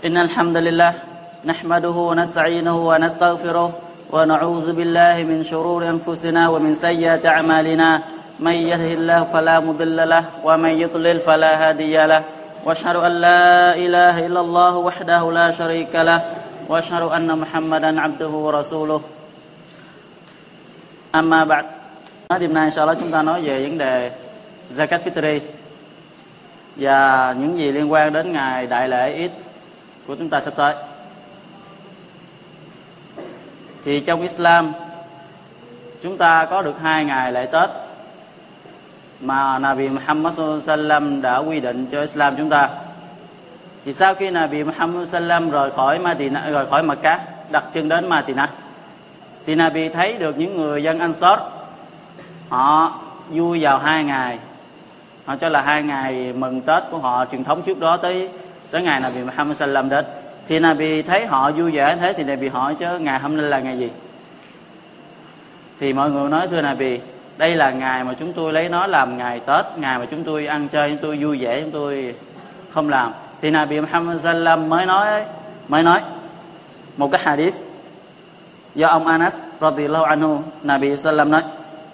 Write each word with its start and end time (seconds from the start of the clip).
إن 0.00 0.16
الحمد 0.16 0.56
لله 0.56 0.92
نحمده 1.44 1.96
ونستعينه 2.08 2.76
ونستغفره 2.88 3.68
ونعوذ 4.10 4.72
بالله 4.72 5.16
من 5.28 5.44
شرور 5.44 5.88
أنفسنا 5.88 6.48
ومن 6.48 6.72
سيئات 6.74 7.26
أعمالنا. 7.26 8.02
من 8.40 8.52
يهده 8.52 8.92
الله 8.96 9.20
فلا 9.24 9.60
مضل 9.60 10.08
له 10.08 10.24
ومن 10.44 10.72
يضلل 10.80 11.20
فلا 11.20 11.52
هادي 11.68 12.06
له. 12.06 12.22
وأشهد 12.64 12.96
أن 12.96 13.12
لا 13.20 13.76
إله 13.76 14.26
إلا 14.26 14.40
الله 14.40 14.76
وحده 14.76 15.22
لا 15.32 15.50
شريك 15.52 15.92
له. 15.92 16.20
وأشهد 16.68 17.02
أن 17.02 17.28
محمدا 17.38 18.00
عبده 18.00 18.32
ورسوله. 18.32 19.00
أما 21.14 21.44
بعد 21.44 21.64
Đêm 22.40 22.54
nay 22.54 22.70
sau 22.70 22.86
đó 22.86 22.94
chúng 22.94 23.10
ta 23.12 23.22
nói 23.22 23.42
về 23.42 23.68
vấn 23.68 23.78
đề 23.78 24.10
Zakat 24.70 24.98
Fitri. 25.04 25.40
Và 26.76 27.34
những 27.38 27.56
gì 27.56 27.72
liên 27.72 27.92
quan 27.92 28.12
đến 28.12 28.32
ngày 28.32 28.66
đại 28.66 28.88
lễ 28.88 29.12
Eid. 29.12 29.30
Của 30.10 30.16
chúng 30.16 30.28
ta 30.28 30.40
sắp 30.40 30.54
tới. 30.56 30.74
Thì 33.84 34.00
trong 34.00 34.22
Islam, 34.22 34.72
chúng 36.02 36.18
ta 36.18 36.46
có 36.50 36.62
được 36.62 36.80
hai 36.82 37.04
ngày 37.04 37.32
lễ 37.32 37.46
Tết 37.46 37.70
mà 39.20 39.58
Nabi 39.58 39.88
Muhammad 39.88 40.40
sallam 40.60 41.22
đã 41.22 41.38
quy 41.38 41.60
định 41.60 41.86
cho 41.92 42.00
Islam 42.00 42.36
chúng 42.36 42.50
ta. 42.50 42.68
Thì 43.84 43.92
sau 43.92 44.14
khi 44.14 44.30
Nabi 44.30 44.64
Muhammad 44.64 45.08
sallam 45.08 45.50
rời 45.50 45.70
khỏi 45.70 45.98
Madina, 45.98 46.50
rời 46.50 46.66
khỏi 46.66 46.82
Mecca, 46.82 47.20
đặt 47.50 47.64
chân 47.72 47.88
đến 47.88 48.08
Madina, 48.08 48.50
thì 49.46 49.54
Nabi 49.54 49.88
thấy 49.88 50.12
được 50.12 50.38
những 50.38 50.56
người 50.56 50.82
dân 50.82 50.98
Ansar, 50.98 51.40
họ 52.48 53.00
vui 53.28 53.62
vào 53.62 53.78
hai 53.78 54.04
ngày 54.04 54.38
họ 55.24 55.36
cho 55.36 55.48
là 55.48 55.62
hai 55.62 55.82
ngày 55.82 56.32
mừng 56.32 56.60
Tết 56.60 56.82
của 56.90 56.98
họ 56.98 57.24
truyền 57.24 57.44
thống 57.44 57.62
trước 57.62 57.80
đó 57.80 57.96
tới 57.96 58.28
tới 58.70 58.82
ngày 58.82 59.00
Nabi 59.00 59.22
Muhammad 59.22 59.56
sallam 59.56 59.88
đến, 59.88 60.04
thì 60.48 60.58
Nabi 60.58 61.02
thấy 61.02 61.26
họ 61.26 61.50
vui 61.50 61.70
vẻ 61.70 61.96
thế 62.00 62.12
thì 62.12 62.24
Nabi 62.24 62.48
hỏi 62.48 62.74
chứ 62.78 62.98
ngày 62.98 63.18
hôm 63.18 63.36
nay 63.36 63.46
là 63.46 63.58
ngày 63.58 63.78
gì? 63.78 63.90
Thì 65.80 65.92
mọi 65.92 66.10
người 66.10 66.30
nói, 66.30 66.48
thưa 66.48 66.60
Nabi, 66.60 67.00
đây 67.38 67.56
là 67.56 67.70
ngày 67.70 68.04
mà 68.04 68.14
chúng 68.18 68.32
tôi 68.32 68.52
lấy 68.52 68.68
nó 68.68 68.86
làm 68.86 69.18
ngày 69.18 69.40
Tết, 69.40 69.64
ngày 69.76 69.98
mà 69.98 70.06
chúng 70.10 70.24
tôi 70.24 70.46
ăn 70.46 70.68
chơi, 70.68 70.90
chúng 70.90 70.98
tôi 71.02 71.18
vui 71.20 71.38
vẻ, 71.38 71.60
chúng 71.60 71.70
tôi 71.70 72.14
không 72.70 72.88
làm. 72.88 73.12
Thì 73.42 73.50
Nabi 73.50 73.80
Muhammad 73.80 74.22
sallam 74.22 74.68
mới 74.68 74.86
nói 74.86 75.24
mới 75.68 75.82
nói 75.82 76.00
một 76.96 77.10
cái 77.12 77.20
hadith 77.24 77.54
do 78.74 78.88
ông 78.88 79.06
Anas 79.06 79.38
radhiyallahu 79.60 80.04
anhu, 80.04 80.42
Nabi 80.62 80.96
sallam 80.96 81.30
nói, 81.30 81.42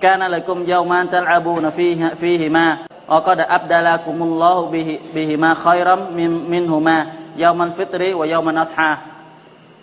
kana 0.00 0.28
lakum 0.28 0.64
yawman 0.64 1.06
tal'abuna 1.06 1.70
fihi 1.70 2.10
fihi 2.20 2.50
ma 2.50 2.85
وقد 3.08 3.40
أبدلكم 3.40 4.22
الله 4.22 4.66
به 4.66 4.98
بهما 5.14 5.54
خيرا 5.54 5.96
min 6.16 6.50
منهما 6.50 7.06
يوم 7.36 7.70
fitri 7.72 8.14
wa 8.14 8.26
yawman 8.26 8.56
adha 8.56 8.96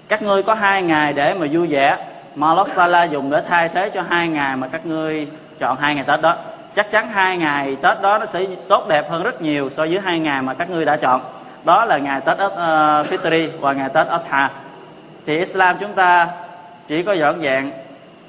các 0.08 0.22
ngươi 0.22 0.44
có 0.44 0.54
hai 0.54 0.84
ngày 0.84 1.14
để 1.14 1.34
mà 1.34 1.48
vui 1.52 1.68
vẻ. 1.68 1.98
Mà 2.36 2.48
Allah 2.48 2.68
Taala 2.76 3.04
dùng 3.04 3.32
để 3.32 3.42
thay 3.50 3.70
thế 3.70 3.90
cho 3.94 4.02
hai 4.10 4.28
ngày 4.28 4.56
mà 4.58 4.68
các 4.68 4.86
ngươi 4.86 5.28
chọn 5.60 5.78
hai 5.78 5.96
ngày 5.96 6.04
Tết 6.08 6.22
đó. 6.22 6.36
Chắc 6.76 6.92
chắn 6.92 7.10
hai 7.10 7.38
ngày 7.38 7.76
Tết 7.76 8.02
đó 8.02 8.18
nó 8.18 8.26
sẽ 8.26 8.46
tốt 8.68 8.88
đẹp 8.88 9.12
hơn 9.12 9.24
rất 9.24 9.42
nhiều 9.42 9.70
so 9.70 9.84
với 9.84 10.00
hai 10.04 10.20
ngày 10.20 10.42
mà 10.42 10.54
các 10.54 10.70
ngươi 10.70 10.86
đã 10.86 10.96
chọn. 10.96 11.22
Đó 11.64 11.86
là 11.86 11.98
ngày 11.98 12.22
Tết 12.22 12.38
uh, 12.38 12.52
Fitri 13.08 13.48
và 13.60 13.74
ngày 13.74 13.90
Tết 13.90 14.08
Adha 14.08 14.50
thì 15.26 15.38
Islam 15.38 15.78
chúng 15.80 15.94
ta 15.94 16.28
chỉ 16.88 17.04
có 17.04 17.14
dọn 17.14 17.42
dạng 17.42 17.72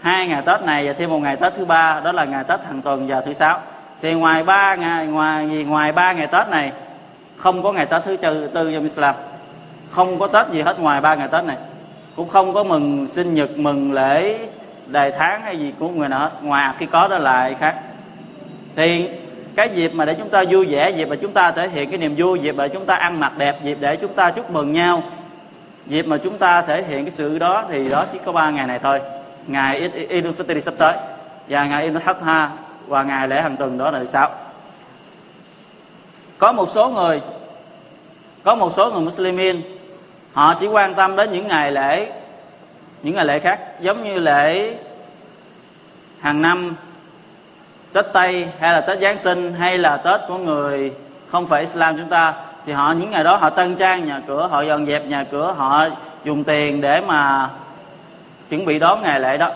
hai 0.01 0.27
ngày 0.27 0.42
Tết 0.47 0.62
này 0.62 0.86
và 0.86 0.92
thêm 0.92 1.11
một 1.11 1.19
ngày 1.19 1.36
Tết 1.36 1.55
thứ 1.55 1.64
ba 1.64 2.01
đó 2.05 2.12
là 2.12 2.25
ngày 2.25 2.45
Tết 2.45 2.64
hàng 2.64 2.83
tuần 2.83 3.06
và 3.08 3.20
thứ 3.20 3.33
sáu 3.33 3.61
thì 4.05 4.15
ngoài 4.15 4.43
ba 4.43 4.75
ngày, 4.75 5.07
ngoài 5.07 5.51
gì, 5.51 5.65
ngoài 5.65 5.93
ba 5.93 6.13
ngày 6.13 6.27
Tết 6.27 6.49
này, 6.49 6.73
không 7.37 7.63
có 7.63 7.73
ngày 7.73 7.87
Tết 7.87 8.05
thứ 8.05 8.17
tư 8.17 8.49
trong 8.55 8.83
Islam. 8.83 9.15
Không 9.91 10.19
có 10.19 10.27
Tết 10.27 10.51
gì 10.51 10.63
hết 10.63 10.81
ngoài 10.81 11.01
ba 11.01 11.15
ngày 11.15 11.29
Tết 11.29 11.45
này. 11.45 11.57
Cũng 12.17 12.29
không 12.29 12.55
có 12.55 12.65
mừng 12.65 13.07
sinh 13.09 13.35
nhật, 13.35 13.59
mừng 13.59 13.93
lễ 13.93 14.39
đề 14.87 15.11
tháng 15.19 15.43
hay 15.43 15.59
gì 15.59 15.73
của 15.79 15.89
người 15.89 16.09
nào 16.09 16.21
hết. 16.21 16.31
Ngoài 16.43 16.75
khi 16.79 16.87
có 16.87 17.09
đó 17.09 17.19
lại 17.19 17.55
khác. 17.55 17.77
Thì 18.77 19.09
cái 19.57 19.69
dịp 19.69 19.95
mà 19.95 20.05
để 20.05 20.14
chúng 20.14 20.29
ta 20.29 20.45
vui 20.51 20.67
vẻ, 20.67 20.91
dịp 20.91 21.09
mà 21.09 21.17
chúng 21.17 21.33
ta 21.33 21.51
thể 21.51 21.69
hiện 21.69 21.91
cái 21.91 21.98
niềm 21.98 22.14
vui, 22.17 22.39
dịp 22.39 22.55
để 22.59 22.69
chúng 22.69 22.87
ta 22.87 22.95
ăn 22.95 23.20
mặc 23.20 23.33
đẹp, 23.39 23.57
dịp 23.63 23.79
để 23.81 23.97
chúng 23.97 24.14
ta 24.14 24.31
chúc 24.31 24.51
mừng 24.51 24.73
nhau, 24.73 25.03
dịp 25.87 26.07
mà 26.07 26.17
chúng 26.19 26.39
ta 26.39 26.63
thể 26.63 26.83
hiện 26.89 27.05
cái 27.05 27.11
sự 27.11 27.39
đó 27.39 27.64
thì 27.69 27.91
đó 27.91 28.05
chỉ 28.13 28.19
có 28.25 28.33
ba 28.33 28.51
ngày 28.51 28.67
này 28.67 28.79
thôi. 28.79 29.01
Ngày 29.47 29.91
Eid 30.09 30.25
al-Fitr 30.25 30.61
sắp 30.61 30.75
tới. 30.79 30.93
Và 31.48 31.64
ngày 31.64 31.83
Eid 31.83 31.97
al-Adha 31.97 32.48
và 32.86 33.02
ngày 33.02 33.28
lễ 33.28 33.42
hàng 33.42 33.56
tuần 33.56 33.78
đó 33.78 33.90
là 33.90 34.05
sao? 34.05 34.30
Có 36.39 36.52
một 36.52 36.68
số 36.68 36.89
người, 36.89 37.20
có 38.45 38.55
một 38.55 38.72
số 38.72 38.90
người 38.90 39.00
Muslimin, 39.00 39.61
họ 40.33 40.55
chỉ 40.55 40.67
quan 40.67 40.95
tâm 40.95 41.17
đến 41.17 41.33
những 41.33 41.48
ngày 41.48 41.72
lễ, 41.72 42.12
những 43.02 43.14
ngày 43.14 43.24
lễ 43.24 43.39
khác, 43.39 43.61
giống 43.80 44.05
như 44.05 44.18
lễ 44.18 44.77
hàng 46.20 46.42
năm, 46.42 46.77
Tết 47.92 48.05
Tây 48.12 48.48
hay 48.61 48.72
là 48.72 48.80
Tết 48.80 49.01
Giáng 49.01 49.18
sinh 49.18 49.55
hay 49.55 49.78
là 49.78 49.96
Tết 49.96 50.20
của 50.28 50.39
người 50.39 50.92
không 51.28 51.46
phải 51.46 51.61
Islam 51.61 51.98
chúng 51.98 52.08
ta, 52.08 52.34
thì 52.66 52.72
họ, 52.72 52.92
những 52.92 53.11
ngày 53.11 53.24
đó 53.24 53.36
họ 53.36 53.51
tân 53.51 53.74
trang 53.74 54.05
nhà 54.05 54.20
cửa, 54.27 54.46
họ 54.46 54.62
dọn 54.62 54.86
dẹp 54.86 55.06
nhà 55.06 55.24
cửa, 55.30 55.55
họ 55.56 55.86
dùng 56.24 56.45
tiền 56.45 56.80
để 56.80 57.01
mà 57.01 57.51
chuẩn 58.48 58.64
bị 58.64 58.78
đón 58.78 59.02
ngày 59.02 59.20
lễ 59.20 59.36
đó 59.36 59.51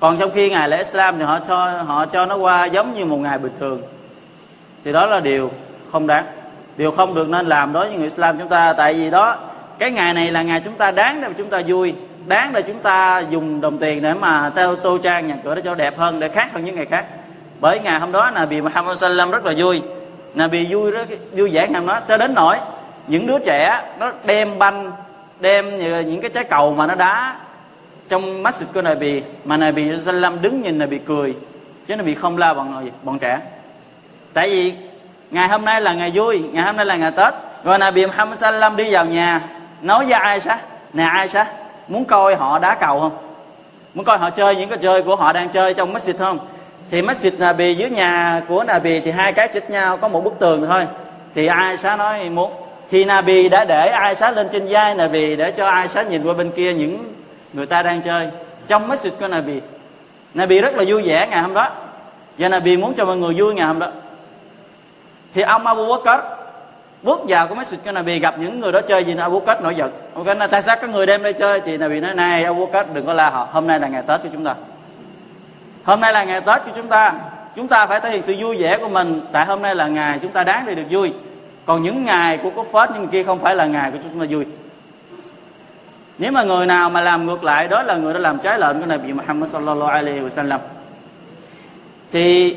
còn 0.00 0.16
trong 0.18 0.30
khi 0.34 0.50
ngày 0.50 0.68
lễ 0.68 0.78
Islam 0.78 1.18
thì 1.18 1.24
họ 1.24 1.40
cho 1.48 1.68
họ 1.86 2.06
cho 2.06 2.26
nó 2.26 2.36
qua 2.36 2.64
giống 2.64 2.94
như 2.94 3.04
một 3.04 3.16
ngày 3.16 3.38
bình 3.38 3.52
thường. 3.60 3.82
Thì 4.84 4.92
đó 4.92 5.06
là 5.06 5.20
điều 5.20 5.50
không 5.92 6.06
đáng. 6.06 6.24
Điều 6.76 6.90
không 6.90 7.14
được 7.14 7.28
nên 7.28 7.46
làm 7.46 7.72
đối 7.72 7.86
với 7.88 7.96
người 7.96 8.04
Islam 8.04 8.38
chúng 8.38 8.48
ta. 8.48 8.72
Tại 8.72 8.94
vì 8.94 9.10
đó, 9.10 9.36
cái 9.78 9.90
ngày 9.90 10.14
này 10.14 10.30
là 10.30 10.42
ngày 10.42 10.60
chúng 10.64 10.74
ta 10.74 10.90
đáng 10.90 11.20
để 11.20 11.28
chúng 11.38 11.50
ta 11.50 11.60
vui. 11.66 11.94
Đáng 12.26 12.52
để 12.52 12.62
chúng 12.62 12.78
ta 12.78 13.22
dùng 13.30 13.60
đồng 13.60 13.78
tiền 13.78 14.02
để 14.02 14.14
mà 14.14 14.50
theo 14.56 14.76
tô 14.76 14.98
trang 15.02 15.26
nhà 15.26 15.36
cửa 15.44 15.54
để 15.54 15.62
cho 15.64 15.74
đẹp 15.74 15.98
hơn, 15.98 16.20
để 16.20 16.28
khác 16.28 16.48
hơn 16.52 16.64
những 16.64 16.76
ngày 16.76 16.86
khác. 16.86 17.04
Bởi 17.60 17.78
ngày 17.78 18.00
hôm 18.00 18.12
đó 18.12 18.30
là 18.30 18.46
bị 18.46 18.60
Muhammad 18.60 18.98
sallam 18.98 19.30
rất 19.30 19.44
là 19.44 19.52
vui. 19.56 19.82
Là 20.34 20.48
bị 20.48 20.66
vui 20.70 20.90
rất, 20.90 21.08
vui 21.32 21.50
vẻ 21.50 21.68
ngày 21.68 21.80
hôm 21.80 21.86
đó. 21.86 22.00
Cho 22.08 22.16
đến 22.16 22.34
nỗi 22.34 22.56
những 23.06 23.26
đứa 23.26 23.38
trẻ 23.38 23.82
nó 23.98 24.12
đem 24.24 24.58
banh, 24.58 24.92
đem 25.40 25.78
những 25.78 26.20
cái 26.20 26.30
trái 26.30 26.44
cầu 26.44 26.74
mà 26.74 26.86
nó 26.86 26.94
đá 26.94 27.36
trong 28.08 28.42
masjid 28.42 28.64
của 28.74 28.82
Nabi, 28.82 29.22
mà 29.44 29.56
Nabi 29.56 30.00
sallam 30.00 30.42
đứng 30.42 30.62
nhìn 30.62 30.78
Nabi 30.78 30.98
cười, 30.98 31.34
chứ 31.86 31.96
Nabi 31.96 32.14
không 32.14 32.38
la 32.38 32.54
bọn 32.54 32.88
bọn 33.02 33.18
trẻ. 33.18 33.40
Tại 34.32 34.48
vì 34.48 34.72
ngày 35.30 35.48
hôm 35.48 35.64
nay 35.64 35.80
là 35.80 35.92
ngày 35.92 36.12
vui, 36.14 36.42
ngày 36.52 36.64
hôm 36.64 36.76
nay 36.76 36.86
là 36.86 36.96
ngày 36.96 37.10
Tết, 37.10 37.34
rồi 37.64 37.78
Nabi 37.78 38.06
Muhammad 38.06 38.38
sallam 38.38 38.76
đi 38.76 38.92
vào 38.92 39.04
nhà, 39.04 39.40
nói 39.82 40.04
với 40.04 40.12
Aisha, 40.12 40.58
nè 40.92 41.04
Aisha, 41.04 41.46
muốn 41.88 42.04
coi 42.04 42.36
họ 42.36 42.58
đá 42.58 42.74
cầu 42.74 43.00
không? 43.00 43.12
Muốn 43.94 44.04
coi 44.04 44.18
họ 44.18 44.30
chơi 44.30 44.56
những 44.56 44.68
cái 44.68 44.78
chơi 44.78 45.02
của 45.02 45.16
họ 45.16 45.32
đang 45.32 45.48
chơi 45.48 45.74
trong 45.74 45.94
masjid 45.94 46.18
không? 46.18 46.38
Thì 46.90 47.02
masjid 47.02 47.30
Nabi, 47.38 47.74
dưới 47.74 47.90
nhà 47.90 48.42
của 48.48 48.64
Nabi 48.64 49.00
thì 49.00 49.10
hai 49.10 49.32
cái 49.32 49.48
chích 49.54 49.70
nhau, 49.70 49.96
có 49.96 50.08
một 50.08 50.24
bức 50.24 50.38
tường 50.38 50.66
thôi. 50.68 50.86
Thì 51.34 51.46
Aisha 51.46 51.96
nói, 51.96 52.30
muốn. 52.30 52.52
Thì 52.90 53.04
Nabi 53.04 53.48
đã 53.48 53.64
để 53.64 53.88
Aisha 53.88 54.30
lên 54.30 54.48
trên 54.52 54.66
vai 54.70 54.94
Nabi, 54.94 55.36
để 55.36 55.50
cho 55.50 55.66
Aisha 55.66 56.02
nhìn 56.02 56.22
qua 56.24 56.34
bên 56.34 56.50
kia 56.50 56.74
những 56.74 57.14
người 57.54 57.66
ta 57.66 57.82
đang 57.82 58.02
chơi. 58.02 58.28
Trong 58.66 58.88
message 58.88 59.16
của 59.20 59.28
Nabi. 59.28 59.60
Nabi 60.34 60.60
rất 60.60 60.74
là 60.74 60.84
vui 60.86 61.02
vẻ 61.02 61.26
ngày 61.30 61.42
hôm 61.42 61.54
đó. 61.54 61.70
Và 62.38 62.48
Nabi 62.48 62.76
muốn 62.76 62.94
cho 62.94 63.04
mọi 63.04 63.16
người 63.16 63.34
vui 63.34 63.54
ngày 63.54 63.66
hôm 63.66 63.78
đó. 63.78 63.88
Thì 65.34 65.42
ông 65.42 65.66
Abu 65.66 65.86
Bakr, 65.86 66.24
bước 67.02 67.20
vào 67.28 67.46
cái 67.46 67.56
message 67.56 67.82
của 67.84 67.92
Nabi, 67.92 68.18
gặp 68.18 68.34
những 68.38 68.60
người 68.60 68.72
đó 68.72 68.80
chơi 68.88 69.04
gì 69.04 69.16
Abu 69.18 69.40
Bakr 69.40 69.62
nổi 69.62 69.74
giận. 69.74 69.92
Abu 70.14 70.24
Bakr 70.24 70.38
nói 70.38 70.48
tại 70.48 70.62
sao 70.62 70.76
các 70.80 70.90
người 70.90 71.06
đem 71.06 71.22
đây 71.22 71.32
chơi? 71.32 71.60
Thì 71.60 71.76
Nabi 71.76 72.00
nói, 72.00 72.14
này, 72.14 72.44
Abu 72.44 72.66
Bakr, 72.66 72.90
đừng 72.92 73.06
có 73.06 73.12
la 73.12 73.30
họ. 73.30 73.48
Hôm 73.52 73.66
nay 73.66 73.80
là 73.80 73.88
ngày 73.88 74.02
Tết 74.06 74.22
của 74.22 74.28
chúng 74.32 74.44
ta. 74.44 74.54
Hôm 75.84 76.00
nay 76.00 76.12
là 76.12 76.24
ngày 76.24 76.40
Tết 76.40 76.64
của 76.64 76.72
chúng 76.76 76.88
ta. 76.88 77.14
Chúng 77.56 77.68
ta 77.68 77.86
phải 77.86 78.00
thể 78.00 78.10
hiện 78.10 78.22
sự 78.22 78.34
vui 78.40 78.56
vẻ 78.56 78.78
của 78.80 78.88
mình. 78.88 79.20
Tại 79.32 79.46
hôm 79.46 79.62
nay 79.62 79.74
là 79.74 79.86
ngày 79.86 80.18
chúng 80.22 80.30
ta 80.30 80.44
đáng 80.44 80.64
để 80.66 80.74
được 80.74 80.86
vui. 80.90 81.12
Còn 81.66 81.82
những 81.82 82.04
ngày 82.04 82.38
của 82.38 82.50
có 82.50 82.64
phết 82.64 82.88
nhưng 82.94 83.08
kia 83.08 83.22
không 83.22 83.38
phải 83.38 83.54
là 83.54 83.66
ngày 83.66 83.90
của 83.90 83.98
chúng 84.02 84.20
ta 84.20 84.26
vui 84.30 84.44
nếu 86.18 86.32
mà 86.32 86.42
người 86.42 86.66
nào 86.66 86.90
mà 86.90 87.00
làm 87.00 87.26
ngược 87.26 87.44
lại, 87.44 87.68
đó 87.68 87.82
là 87.82 87.94
người 87.94 88.14
đã 88.14 88.20
làm 88.20 88.38
trái 88.38 88.58
lệnh 88.58 88.80
của 88.80 88.86
Nabi 88.86 89.12
Muhammad 89.12 89.50
sallallahu 89.50 89.90
alaihi 89.90 90.20
wasallam. 90.20 90.58
Thì 92.12 92.56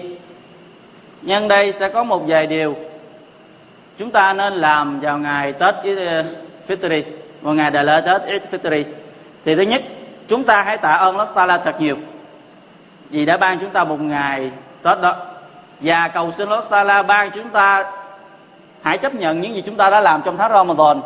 nhân 1.21 1.47
đây 1.47 1.71
sẽ 1.71 1.89
có 1.89 2.03
một 2.03 2.23
vài 2.27 2.47
điều. 2.47 2.75
Chúng 3.97 4.11
ta 4.11 4.33
nên 4.33 4.53
làm 4.53 4.99
vào 4.99 5.17
ngày 5.17 5.53
Tết 5.53 5.75
Fitri 6.67 7.01
vào 7.41 7.53
ngày 7.53 7.71
đại 7.71 7.83
lễ 7.83 8.01
Tết 8.05 8.21
Eid 8.21 8.41
Fitri 8.51 8.83
thì 9.45 9.55
thứ 9.55 9.61
nhất, 9.61 9.81
chúng 10.27 10.43
ta 10.43 10.63
hãy 10.63 10.77
tạ 10.77 10.91
ơn 10.91 11.17
Allah 11.17 11.35
Taala 11.35 11.57
thật 11.57 11.81
nhiều. 11.81 11.97
Vì 13.09 13.25
đã 13.25 13.37
ban 13.37 13.59
chúng 13.59 13.69
ta 13.69 13.83
một 13.83 14.01
ngày 14.01 14.51
Tết 14.83 15.01
đó. 15.01 15.15
Và 15.79 16.07
cầu 16.07 16.31
xin 16.31 16.49
Allah 16.49 16.69
Taala 16.69 17.03
ban 17.03 17.31
chúng 17.31 17.49
ta 17.49 17.91
hãy 18.81 18.97
chấp 18.97 19.15
nhận 19.15 19.41
những 19.41 19.55
gì 19.55 19.63
chúng 19.65 19.75
ta 19.75 19.89
đã 19.89 19.99
làm 19.99 20.21
trong 20.21 20.37
tháng 20.37 20.51
Ramadan 20.51 21.01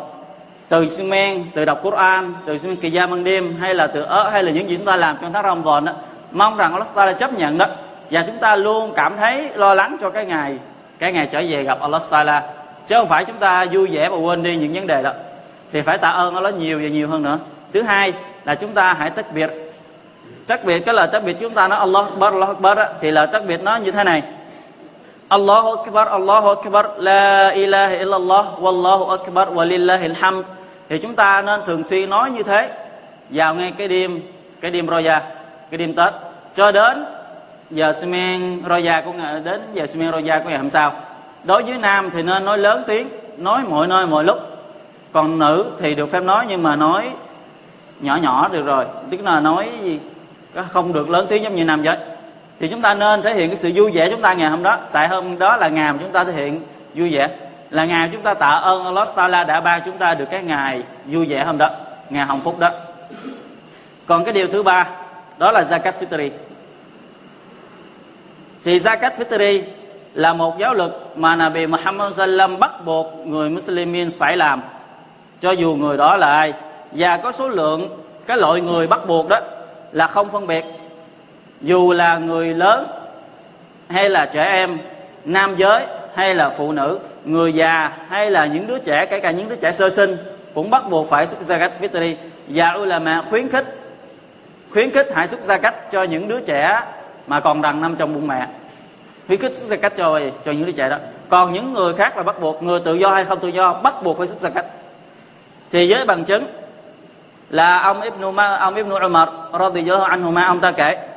từ 0.72 0.88
xi 0.88 1.02
men 1.02 1.44
từ 1.54 1.64
đọc 1.64 1.80
Quran 1.82 2.34
từ 2.46 2.58
xi 2.58 2.68
men 2.68 2.76
kỳ 2.76 2.90
gia 2.90 3.06
ban 3.06 3.24
đêm 3.24 3.56
hay 3.60 3.74
là 3.74 3.86
từ 3.86 4.02
ớ 4.02 4.30
hay 4.30 4.42
là 4.42 4.52
những 4.52 4.68
gì 4.70 4.76
chúng 4.76 4.86
ta 4.86 4.96
làm 4.96 5.16
trong 5.20 5.32
tháng 5.32 5.42
Ramadan 5.42 5.84
đó 5.84 5.92
mong 6.30 6.56
rằng 6.56 6.72
Allah 6.72 6.88
Taala 6.94 7.12
chấp 7.12 7.32
nhận 7.32 7.58
đó. 7.58 7.66
Và 8.10 8.24
chúng 8.26 8.38
ta 8.38 8.56
luôn 8.56 8.92
cảm 8.96 9.16
thấy 9.16 9.48
lo 9.54 9.74
lắng 9.74 9.96
cho 10.00 10.10
cái 10.10 10.24
ngày 10.24 10.58
cái 10.98 11.12
ngày 11.12 11.28
trở 11.32 11.42
về 11.48 11.62
gặp 11.62 11.80
Allah 11.80 12.02
Taala. 12.10 12.42
Chứ 12.88 12.96
không 12.98 13.08
phải 13.08 13.24
chúng 13.24 13.36
ta 13.36 13.64
vui 13.72 13.88
vẻ 13.92 14.08
mà 14.08 14.16
quên 14.16 14.42
đi 14.42 14.56
những 14.56 14.72
vấn 14.74 14.86
đề 14.86 15.02
đó. 15.02 15.10
Thì 15.72 15.82
phải 15.82 15.98
tạ 15.98 16.08
ơn 16.08 16.34
Allah 16.34 16.54
nhiều 16.54 16.78
và 16.82 16.88
nhiều 16.88 17.08
hơn 17.08 17.22
nữa. 17.22 17.38
Thứ 17.72 17.82
hai 17.82 18.12
là 18.44 18.54
chúng 18.54 18.72
ta 18.72 18.94
hãy 18.98 19.10
tách 19.10 19.32
biệt. 19.32 19.50
Tách 20.46 20.64
biệt 20.64 20.78
cái 20.78 20.94
lời 20.94 21.08
tách 21.12 21.24
biệt 21.24 21.36
chúng 21.40 21.54
ta 21.54 21.68
nói 21.68 21.78
Allah 21.78 22.04
Akbar 22.04 22.32
Allah 22.32 22.48
Akbar 22.48 22.78
đó, 22.78 22.84
thì 23.00 23.10
lời 23.10 23.26
tách 23.32 23.46
biệt 23.46 23.62
nó 23.62 23.76
như 23.76 23.90
thế 23.90 24.04
này. 24.04 24.22
Allahu 25.28 25.70
Akbar 25.70 26.08
Allahu 26.08 26.48
Akbar 26.48 26.86
La 26.96 27.48
ilaha 27.48 27.96
illallah 27.96 28.46
Wallahu 28.60 29.10
Akbar 29.10 29.48
Walillahil 29.48 30.14
hamd. 30.20 30.44
Thì 30.88 30.98
chúng 30.98 31.14
ta 31.14 31.42
nên 31.42 31.60
thường 31.66 31.82
xuyên 31.82 32.10
nói 32.10 32.30
như 32.30 32.42
thế. 32.42 32.70
Vào 33.30 33.54
ngay 33.54 33.72
cái 33.78 33.88
đêm 33.88 34.20
Cái 34.60 34.70
đêm 34.70 34.88
roya, 34.88 35.22
Cái 35.70 35.78
đêm 35.78 35.94
Tết. 35.94 36.12
Cho 36.56 36.72
đến 36.72 37.04
giờ 37.70 37.92
semen 37.92 38.62
roya 38.68 39.00
của 39.00 39.12
ngày, 39.12 39.40
Đến 39.44 39.60
giờ 39.72 39.86
semen 39.86 40.12
roya 40.12 40.38
của 40.38 40.48
ngày 40.48 40.58
hôm 40.58 40.70
sau. 40.70 40.92
Đối 41.44 41.62
với 41.62 41.78
nam 41.78 42.10
thì 42.10 42.22
nên 42.22 42.44
nói 42.44 42.58
lớn 42.58 42.84
tiếng, 42.86 43.08
Nói 43.36 43.62
mọi 43.68 43.86
nơi 43.86 44.06
mọi 44.06 44.24
lúc. 44.24 44.38
Còn 45.12 45.38
nữ 45.38 45.64
thì 45.80 45.94
được 45.94 46.10
phép 46.10 46.20
nói 46.20 46.44
Nhưng 46.48 46.62
mà 46.62 46.76
nói 46.76 47.10
nhỏ 48.00 48.16
nhỏ 48.16 48.48
được 48.52 48.66
rồi. 48.66 48.84
Tức 49.10 49.20
là 49.24 49.40
nói 49.40 49.68
gì? 49.82 50.00
Không 50.68 50.92
được 50.92 51.10
lớn 51.10 51.26
tiếng 51.28 51.42
giống 51.42 51.54
như 51.54 51.64
nam 51.64 51.82
giới. 51.82 51.96
Thì 52.60 52.68
chúng 52.68 52.82
ta 52.82 52.94
nên 52.94 53.22
thể 53.22 53.34
hiện 53.34 53.48
cái 53.48 53.56
sự 53.56 53.70
vui 53.74 53.90
vẻ 53.94 54.10
chúng 54.10 54.22
ta 54.22 54.32
ngày 54.32 54.50
hôm 54.50 54.62
đó. 54.62 54.78
Tại 54.92 55.08
hôm 55.08 55.38
đó 55.38 55.56
là 55.56 55.68
ngày 55.68 55.92
mà 55.92 55.98
chúng 56.02 56.12
ta 56.12 56.24
thể 56.24 56.32
hiện 56.32 56.60
vui 56.94 57.10
vẻ 57.12 57.28
là 57.72 57.84
ngày 57.84 58.08
chúng 58.12 58.22
ta 58.22 58.34
tạ 58.34 58.48
ơn 58.48 58.84
Allah 58.84 59.08
Taala 59.14 59.44
đã 59.44 59.60
ban 59.60 59.82
chúng 59.84 59.98
ta 59.98 60.14
được 60.14 60.24
cái 60.30 60.42
ngày 60.42 60.82
vui 61.06 61.26
vẻ 61.26 61.44
hôm 61.44 61.58
đó, 61.58 61.70
ngày 62.10 62.26
hồng 62.26 62.40
phúc 62.40 62.58
đó. 62.58 62.70
Còn 64.06 64.24
cái 64.24 64.32
điều 64.32 64.48
thứ 64.48 64.62
ba, 64.62 64.88
đó 65.38 65.52
là 65.52 65.62
zakat 65.62 65.92
fitri. 66.00 66.30
Thì 68.64 68.78
zakat 68.78 69.10
fitri 69.18 69.62
là 70.14 70.32
một 70.32 70.58
giáo 70.58 70.74
luật 70.74 70.90
mà 71.16 71.36
Nabi 71.36 71.66
Muhammad 71.66 72.14
sallam 72.14 72.58
bắt 72.58 72.84
buộc 72.84 73.26
người 73.26 73.50
Muslimin 73.50 74.10
phải 74.18 74.36
làm. 74.36 74.62
Cho 75.40 75.50
dù 75.50 75.74
người 75.74 75.96
đó 75.96 76.16
là 76.16 76.32
ai, 76.32 76.52
và 76.92 77.16
có 77.16 77.32
số 77.32 77.48
lượng, 77.48 77.88
cái 78.26 78.36
loại 78.36 78.60
người 78.60 78.86
bắt 78.86 79.06
buộc 79.06 79.28
đó 79.28 79.40
là 79.92 80.06
không 80.06 80.28
phân 80.28 80.46
biệt. 80.46 80.64
Dù 81.60 81.92
là 81.92 82.16
người 82.16 82.54
lớn, 82.54 82.86
hay 83.88 84.08
là 84.08 84.26
trẻ 84.26 84.44
em, 84.44 84.78
nam 85.24 85.56
giới, 85.56 85.82
hay 86.14 86.34
là 86.34 86.50
phụ 86.50 86.72
nữ 86.72 86.98
người 87.24 87.52
già 87.52 87.92
hay 88.08 88.30
là 88.30 88.46
những 88.46 88.66
đứa 88.66 88.78
trẻ, 88.78 89.06
kể 89.06 89.20
cả 89.20 89.30
những 89.30 89.48
đứa 89.48 89.56
trẻ 89.56 89.72
sơ 89.72 89.90
sinh 89.90 90.16
cũng 90.54 90.70
bắt 90.70 90.90
buộc 90.90 91.10
phải 91.10 91.26
xuất 91.26 91.40
zakat 91.40 91.70
fitri. 91.80 92.14
Và 92.48 92.74
ulama 92.82 93.22
khuyến 93.30 93.48
khích 93.48 93.64
khuyến 94.70 94.90
khích 94.90 95.06
hãy 95.14 95.28
xuất 95.28 95.40
zakat 95.40 95.72
cho 95.90 96.02
những 96.02 96.28
đứa 96.28 96.40
trẻ 96.40 96.80
mà 97.26 97.40
còn 97.40 97.62
đằng 97.62 97.80
năm 97.80 97.96
trong 97.96 98.14
bụng 98.14 98.28
mẹ. 98.28 98.46
Khuyến 99.26 99.40
khích 99.40 99.56
xuất 99.56 99.78
zakat 99.78 99.90
cho 99.96 100.20
cho 100.44 100.52
những 100.52 100.66
đứa 100.66 100.72
trẻ 100.72 100.88
đó. 100.88 100.96
Còn 101.28 101.52
những 101.52 101.72
người 101.72 101.94
khác 101.94 102.16
là 102.16 102.22
bắt 102.22 102.40
buộc, 102.40 102.62
người 102.62 102.80
tự 102.84 102.94
do 102.94 103.10
hay 103.10 103.24
không 103.24 103.40
tự 103.40 103.48
do, 103.48 103.72
bắt 103.72 104.02
buộc 104.02 104.18
phải 104.18 104.26
xuất 104.26 104.52
zakat 104.52 104.62
thì 105.72 105.92
với 105.92 106.04
bằng 106.04 106.24
chứng 106.24 106.46
là 107.50 107.82
ông 107.82 108.00
Ibn 108.00 108.22
ông 108.36 108.74
Ibn 108.74 108.90
Umar 108.90 109.28
radhiyallahu 109.60 110.04
anhu 110.04 110.30
ma 110.30 110.44
ông 110.44 110.60
ta 110.60 110.72
kể 110.72 111.08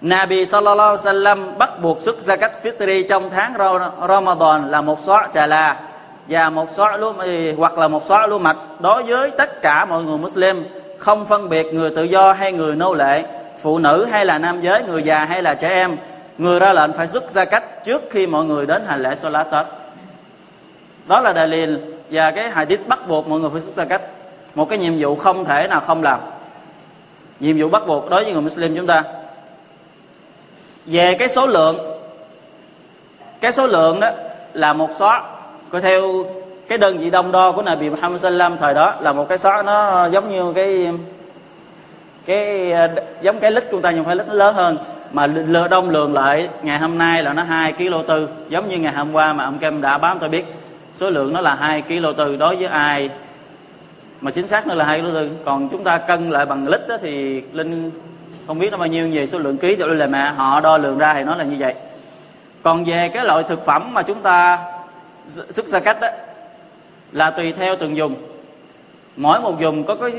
Nabi 0.00 0.46
sallallahu 0.46 0.96
alaihi 0.96 1.06
wasallam 1.06 1.58
bắt 1.58 1.82
buộc 1.82 2.00
xuất 2.00 2.16
zakat 2.18 2.50
fitri 2.62 3.04
trong 3.08 3.30
tháng 3.30 3.54
Ramadan 4.08 4.68
là 4.70 4.82
một 4.82 5.00
xóa 5.00 5.28
trà 5.34 5.46
là 5.46 5.80
và 6.28 6.50
một 6.50 6.70
xóa 6.70 6.96
lúa 6.96 7.12
hoặc 7.56 7.78
là 7.78 7.88
một 7.88 8.02
xóa 8.02 8.26
lúa 8.26 8.38
mạch 8.38 8.56
đối 8.80 9.02
với 9.02 9.30
tất 9.30 9.62
cả 9.62 9.84
mọi 9.84 10.02
người 10.02 10.18
Muslim, 10.18 10.64
không 10.98 11.26
phân 11.26 11.48
biệt 11.48 11.66
người 11.72 11.90
tự 11.90 12.02
do 12.02 12.32
hay 12.32 12.52
người 12.52 12.76
nô 12.76 12.94
lệ, 12.94 13.24
phụ 13.60 13.78
nữ 13.78 14.06
hay 14.10 14.26
là 14.26 14.38
nam 14.38 14.60
giới, 14.60 14.82
người 14.82 15.02
già 15.02 15.24
hay 15.24 15.42
là 15.42 15.54
trẻ 15.54 15.68
em. 15.68 15.96
Người 16.38 16.58
ra 16.58 16.72
lệnh 16.72 16.92
phải 16.92 17.06
xuất 17.06 17.24
zakat 17.28 17.60
trước 17.84 18.02
khi 18.10 18.26
mọi 18.26 18.44
người 18.44 18.66
đến 18.66 18.82
hành 18.86 19.02
lễ 19.02 19.14
Salat 19.14 19.50
Tết. 19.50 19.66
Đó 21.06 21.20
là 21.20 21.32
dalil 21.32 21.76
và 22.10 22.30
cái 22.30 22.50
hadith 22.50 22.86
bắt 22.86 23.08
buộc 23.08 23.28
mọi 23.28 23.40
người 23.40 23.50
phải 23.50 23.60
xuất 23.60 23.86
zakat. 23.86 23.98
Một 24.54 24.68
cái 24.68 24.78
nhiệm 24.78 24.94
vụ 24.98 25.16
không 25.16 25.44
thể 25.44 25.66
nào 25.66 25.80
không 25.80 26.02
làm. 26.02 26.20
Nhiệm 27.40 27.60
vụ 27.60 27.68
bắt 27.68 27.86
buộc 27.86 28.10
đối 28.10 28.24
với 28.24 28.32
người 28.32 28.42
Muslim 28.42 28.76
chúng 28.76 28.86
ta 28.86 29.02
về 30.86 31.16
cái 31.18 31.28
số 31.28 31.46
lượng, 31.46 31.78
cái 33.40 33.52
số 33.52 33.66
lượng 33.66 34.00
đó 34.00 34.10
là 34.52 34.72
một 34.72 34.90
xóa 34.90 35.22
có 35.70 35.80
theo 35.80 36.24
cái 36.68 36.78
đơn 36.78 36.98
vị 36.98 37.10
đông 37.10 37.32
đo 37.32 37.52
của 37.52 37.62
Nabi 37.62 37.90
Muhammad 37.90 38.22
sallam 38.22 38.56
thời 38.56 38.74
đó 38.74 38.94
là 39.00 39.12
một 39.12 39.28
cái 39.28 39.38
xóa 39.38 39.62
nó 39.62 40.06
giống 40.06 40.30
như 40.30 40.52
cái 40.52 40.88
cái, 42.26 42.72
giống 43.22 43.40
cái 43.40 43.50
lít 43.50 43.64
chúng 43.70 43.82
ta 43.82 43.90
nhưng 43.90 44.04
phải 44.04 44.16
lít 44.16 44.28
nó 44.28 44.34
lớn 44.34 44.54
hơn. 44.54 44.78
Mà 45.12 45.26
lừa 45.26 45.68
đông 45.68 45.90
lường 45.90 46.14
lại 46.14 46.48
ngày 46.62 46.78
hôm 46.78 46.98
nay 46.98 47.22
là 47.22 47.32
nó 47.32 47.42
hai 47.42 47.72
kg 47.72 47.92
tư, 48.08 48.28
giống 48.48 48.68
như 48.68 48.78
ngày 48.78 48.92
hôm 48.92 49.12
qua 49.12 49.32
mà 49.32 49.44
ông 49.44 49.58
Kem 49.58 49.80
đã 49.80 49.98
báo 49.98 50.16
tôi 50.20 50.28
biết. 50.28 50.44
Số 50.94 51.10
lượng 51.10 51.32
nó 51.32 51.40
là 51.40 51.54
hai 51.54 51.82
kg 51.82 52.14
tư 52.16 52.36
đối 52.36 52.56
với 52.56 52.66
ai 52.66 53.10
mà 54.20 54.30
chính 54.30 54.46
xác 54.46 54.66
nó 54.66 54.74
là 54.74 54.84
hai 54.84 55.00
kg 55.00 55.04
tư. 55.04 55.30
Còn 55.44 55.68
chúng 55.68 55.84
ta 55.84 55.98
cân 55.98 56.30
lại 56.30 56.46
bằng 56.46 56.68
lít 56.68 56.88
đó 56.88 56.96
thì 57.00 57.42
linh 57.52 57.90
không 58.46 58.58
biết 58.58 58.70
nó 58.70 58.78
bao 58.78 58.88
nhiêu, 58.88 59.08
về 59.12 59.26
số 59.26 59.38
lượng 59.38 59.58
ký 59.58 59.76
rồi 59.76 59.96
là 59.96 60.06
mẹ 60.06 60.32
họ 60.36 60.60
đo 60.60 60.78
lường 60.78 60.98
ra 60.98 61.14
thì 61.14 61.24
nó 61.24 61.34
là 61.36 61.44
như 61.44 61.56
vậy. 61.58 61.74
Còn 62.62 62.84
về 62.84 63.10
cái 63.14 63.24
loại 63.24 63.42
thực 63.42 63.64
phẩm 63.64 63.94
mà 63.94 64.02
chúng 64.02 64.22
ta 64.22 64.58
xuất 65.28 65.66
ra 65.66 65.80
cách 65.80 66.00
đó 66.00 66.08
là 67.12 67.30
tùy 67.30 67.52
theo 67.52 67.76
từng 67.76 67.96
dùng 67.96 68.14
mỗi 69.16 69.40
một 69.40 69.60
dùng 69.60 69.84
có 69.84 69.94
cái 69.94 70.12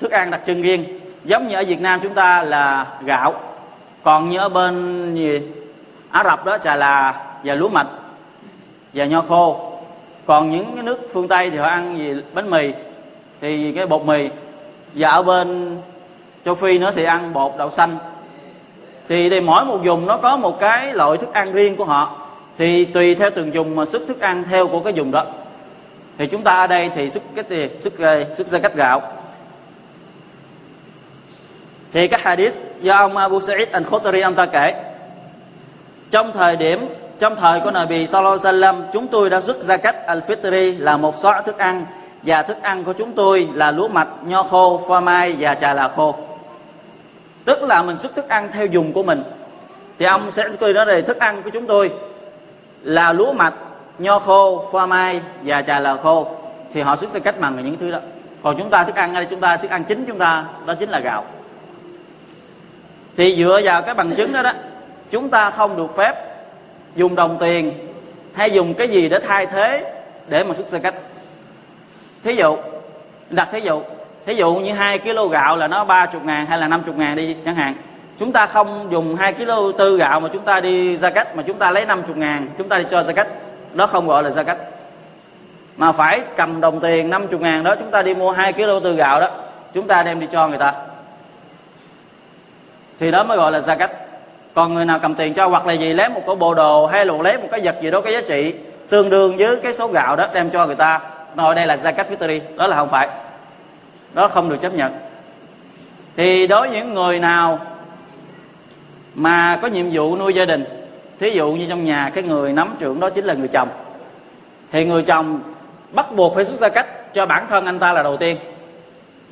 thức 0.00 0.10
ăn 0.10 0.30
đặc 0.30 0.40
trưng 0.46 0.62
riêng. 0.62 1.00
Giống 1.24 1.48
như 1.48 1.56
ở 1.56 1.64
Việt 1.64 1.80
Nam 1.80 2.00
chúng 2.02 2.14
ta 2.14 2.42
là 2.42 2.86
gạo, 3.04 3.34
còn 4.02 4.28
như 4.28 4.38
ở 4.38 4.48
bên 4.48 5.14
gì 5.14 5.40
Ả 6.10 6.24
Rập 6.24 6.44
đó 6.44 6.58
trà 6.58 6.76
là 6.76 7.24
và 7.44 7.54
lúa 7.54 7.68
mạch 7.68 7.86
và 8.92 9.04
nho 9.04 9.20
khô. 9.20 9.72
Còn 10.26 10.50
những 10.50 10.74
cái 10.74 10.84
nước 10.84 11.08
phương 11.12 11.28
Tây 11.28 11.50
thì 11.50 11.56
họ 11.56 11.66
ăn 11.66 11.98
gì? 11.98 12.14
Bánh 12.32 12.50
mì. 12.50 12.72
Thì 13.40 13.72
cái 13.72 13.86
bột 13.86 14.02
mì. 14.04 14.28
Và 14.94 15.10
ở 15.10 15.22
bên 15.22 15.78
châu 16.44 16.54
phi 16.54 16.78
nữa 16.78 16.92
thì 16.96 17.04
ăn 17.04 17.32
bột 17.32 17.52
đậu 17.58 17.70
xanh. 17.70 17.98
Thì 19.08 19.30
đây, 19.30 19.40
mỗi 19.40 19.64
một 19.64 19.78
vùng 19.84 20.06
nó 20.06 20.16
có 20.16 20.36
một 20.36 20.60
cái 20.60 20.94
loại 20.94 21.18
thức 21.18 21.32
ăn 21.32 21.52
riêng 21.52 21.76
của 21.76 21.84
họ. 21.84 22.18
Thì 22.58 22.84
tùy 22.84 23.14
theo 23.14 23.30
từng 23.30 23.50
vùng 23.50 23.76
mà 23.76 23.84
xuất 23.84 24.02
thức 24.08 24.20
ăn 24.20 24.44
theo 24.50 24.66
của 24.68 24.80
cái 24.80 24.92
vùng 24.92 25.10
đó. 25.10 25.24
Thì 26.18 26.26
chúng 26.26 26.42
ta 26.42 26.52
ở 26.52 26.66
đây 26.66 26.90
thì 26.94 27.10
xuất 27.10 27.22
cái 27.34 27.44
gì? 27.48 27.68
Xuất 27.80 27.92
xuất 28.34 28.46
ra 28.46 28.58
cách 28.58 28.74
gạo. 28.74 29.02
Thì 31.92 32.08
các 32.08 32.22
hadith 32.22 32.54
do 32.80 32.96
ông 32.96 33.16
Abu 33.16 33.38
Sa'id 33.38 33.66
al 33.72 33.82
Khudri 33.82 34.20
ông 34.20 34.34
ta 34.34 34.46
kể. 34.46 34.84
Trong 36.10 36.32
thời 36.32 36.56
điểm, 36.56 36.88
trong 37.18 37.36
thời 37.36 37.60
của 37.60 37.70
Nabi 37.70 38.06
Sallallahu 38.06 38.38
Alaihi 38.44 38.60
Wasallam, 38.60 38.82
chúng 38.92 39.06
tôi 39.06 39.30
đã 39.30 39.40
xuất 39.40 39.56
ra 39.56 39.76
cách 39.76 40.06
al 40.06 40.18
fitri 40.26 40.74
là 40.78 40.96
một 40.96 41.16
xóa 41.16 41.42
thức 41.42 41.58
ăn 41.58 41.86
và 42.22 42.42
thức 42.42 42.62
ăn 42.62 42.84
của 42.84 42.92
chúng 42.92 43.12
tôi 43.12 43.48
là 43.54 43.72
lúa 43.72 43.88
mạch, 43.88 44.08
nho 44.22 44.42
khô 44.42 44.80
pho 44.88 45.00
mai 45.00 45.36
và 45.38 45.54
trà 45.54 45.74
là 45.74 45.88
khô 45.96 46.14
tức 47.44 47.62
là 47.62 47.82
mình 47.82 47.96
xuất 47.96 48.14
thức 48.14 48.28
ăn 48.28 48.48
theo 48.52 48.66
dùng 48.66 48.92
của 48.92 49.02
mình. 49.02 49.22
Thì 49.98 50.06
ông 50.06 50.30
sẽ 50.30 50.48
cười 50.60 50.72
nói 50.72 50.86
là 50.86 51.00
thức 51.06 51.18
ăn 51.18 51.42
của 51.42 51.50
chúng 51.50 51.66
tôi 51.66 51.92
là 52.82 53.12
lúa 53.12 53.32
mạch, 53.32 53.54
nho 53.98 54.18
khô 54.18 54.64
pha 54.72 54.86
mai 54.86 55.20
và 55.42 55.62
trà 55.62 55.78
là 55.80 55.96
khô. 55.96 56.26
Thì 56.72 56.80
họ 56.80 56.96
xuất 56.96 57.10
ra 57.10 57.20
cách 57.20 57.40
bằng 57.40 57.64
những 57.64 57.78
thứ 57.78 57.90
đó. 57.90 57.98
Còn 58.42 58.56
chúng 58.58 58.70
ta 58.70 58.84
thức 58.84 58.94
ăn 58.94 59.14
đây, 59.14 59.26
chúng 59.30 59.40
ta 59.40 59.56
thức 59.56 59.70
ăn 59.70 59.84
chính 59.84 60.04
chúng 60.06 60.18
ta, 60.18 60.44
đó 60.66 60.74
chính 60.80 60.90
là 60.90 61.00
gạo. 61.00 61.24
Thì 63.16 63.36
dựa 63.36 63.60
vào 63.64 63.82
cái 63.82 63.94
bằng 63.94 64.14
chứng 64.14 64.32
đó 64.32 64.42
đó, 64.42 64.52
chúng 65.10 65.30
ta 65.30 65.50
không 65.50 65.76
được 65.76 65.96
phép 65.96 66.14
dùng 66.94 67.14
đồng 67.14 67.36
tiền 67.40 67.88
hay 68.32 68.50
dùng 68.50 68.74
cái 68.74 68.88
gì 68.88 69.08
để 69.08 69.18
thay 69.18 69.46
thế 69.46 69.92
để 70.28 70.44
mà 70.44 70.54
xuất 70.54 70.68
ra 70.68 70.78
cách. 70.78 70.94
Thí 72.24 72.34
dụ, 72.34 72.56
đặt 73.30 73.48
thí 73.52 73.60
dụ 73.60 73.82
thí 74.26 74.34
dụ 74.34 74.54
như 74.54 74.72
2 74.72 74.98
kg 74.98 75.30
gạo 75.30 75.56
là 75.56 75.68
nó 75.68 75.84
30 75.84 76.22
ngàn 76.24 76.46
hay 76.46 76.58
là 76.58 76.68
50 76.68 76.94
ngàn 76.98 77.16
đi 77.16 77.36
chẳng 77.44 77.54
hạn. 77.54 77.74
Chúng 78.18 78.32
ta 78.32 78.46
không 78.46 78.88
dùng 78.90 79.16
2 79.16 79.32
kg 79.32 79.50
tư 79.78 79.96
gạo 79.96 80.20
mà 80.20 80.28
chúng 80.32 80.42
ta 80.42 80.60
đi 80.60 80.96
ra 80.96 81.10
cách, 81.10 81.36
mà 81.36 81.42
chúng 81.46 81.58
ta 81.58 81.70
lấy 81.70 81.86
50 81.86 82.16
ngàn, 82.16 82.48
chúng 82.58 82.68
ta 82.68 82.78
đi 82.78 82.84
cho 82.90 83.02
ra 83.02 83.12
cách. 83.12 83.28
Đó 83.74 83.86
không 83.86 84.08
gọi 84.08 84.22
là 84.22 84.30
ra 84.30 84.42
cách. 84.42 84.58
Mà 85.76 85.92
phải 85.92 86.20
cầm 86.36 86.60
đồng 86.60 86.80
tiền 86.80 87.10
50 87.10 87.40
ngàn 87.40 87.64
đó, 87.64 87.74
chúng 87.78 87.90
ta 87.90 88.02
đi 88.02 88.14
mua 88.14 88.30
2 88.30 88.52
kg 88.52 88.84
tư 88.84 88.94
gạo 88.94 89.20
đó, 89.20 89.28
chúng 89.72 89.86
ta 89.86 90.02
đem 90.02 90.20
đi 90.20 90.26
cho 90.32 90.48
người 90.48 90.58
ta. 90.58 90.72
Thì 93.00 93.10
đó 93.10 93.24
mới 93.24 93.36
gọi 93.36 93.52
là 93.52 93.60
ra 93.60 93.74
cách. 93.74 93.90
Còn 94.54 94.74
người 94.74 94.84
nào 94.84 94.98
cầm 94.98 95.14
tiền 95.14 95.34
cho, 95.34 95.48
hoặc 95.48 95.66
là 95.66 95.72
gì, 95.72 95.92
lấy 95.92 96.08
một 96.08 96.22
cái 96.26 96.36
bộ 96.36 96.54
đồ 96.54 96.86
hay 96.86 97.06
là 97.06 97.14
lấy 97.22 97.38
một 97.38 97.48
cái 97.50 97.60
vật 97.64 97.76
gì 97.82 97.90
đó, 97.90 98.00
cái 98.00 98.12
giá 98.12 98.20
trị 98.20 98.54
tương 98.88 99.10
đương 99.10 99.36
với 99.36 99.56
cái 99.62 99.74
số 99.74 99.88
gạo 99.88 100.16
đó, 100.16 100.28
đem 100.34 100.50
cho 100.50 100.66
người 100.66 100.74
ta. 100.74 101.00
Nói 101.34 101.54
đây 101.54 101.66
là 101.66 101.76
zakat 101.76 102.04
fitri 102.04 102.40
đó 102.56 102.66
là 102.66 102.76
không 102.76 102.88
phải 102.88 103.08
đó 104.14 104.28
không 104.28 104.48
được 104.48 104.56
chấp 104.60 104.74
nhận. 104.74 104.92
Thì 106.16 106.46
đối 106.46 106.68
với 106.68 106.76
những 106.76 106.94
người 106.94 107.18
nào 107.18 107.60
mà 109.14 109.58
có 109.62 109.68
nhiệm 109.68 109.86
vụ 109.92 110.16
nuôi 110.16 110.34
gia 110.34 110.44
đình, 110.44 110.64
thí 111.20 111.30
dụ 111.30 111.52
như 111.52 111.66
trong 111.68 111.84
nhà 111.84 112.10
cái 112.14 112.24
người 112.24 112.52
nắm 112.52 112.74
trưởng 112.78 113.00
đó 113.00 113.10
chính 113.10 113.24
là 113.24 113.34
người 113.34 113.48
chồng, 113.48 113.68
thì 114.72 114.84
người 114.84 115.02
chồng 115.02 115.40
bắt 115.92 116.12
buộc 116.12 116.34
phải 116.34 116.44
xuất 116.44 116.60
ra 116.60 116.68
cách 116.68 117.14
cho 117.14 117.26
bản 117.26 117.46
thân 117.48 117.66
anh 117.66 117.78
ta 117.78 117.92
là 117.92 118.02
đầu 118.02 118.16
tiên, 118.16 118.36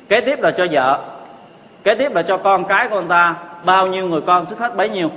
kế 0.09 0.21
tiếp 0.21 0.41
là 0.41 0.51
cho 0.51 0.67
vợ, 0.71 0.99
kế 1.83 1.95
tiếp 1.95 2.11
là 2.15 2.21
cho 2.21 2.37
con 2.37 2.65
cái 2.65 2.87
của 2.87 2.97
anh 2.97 3.07
ta, 3.07 3.35
bao 3.65 3.87
nhiêu 3.87 4.07
người 4.07 4.21
con 4.21 4.45
xuất 4.45 4.59
hết 4.59 4.75
bấy 4.75 4.89
nhiêu. 4.89 5.11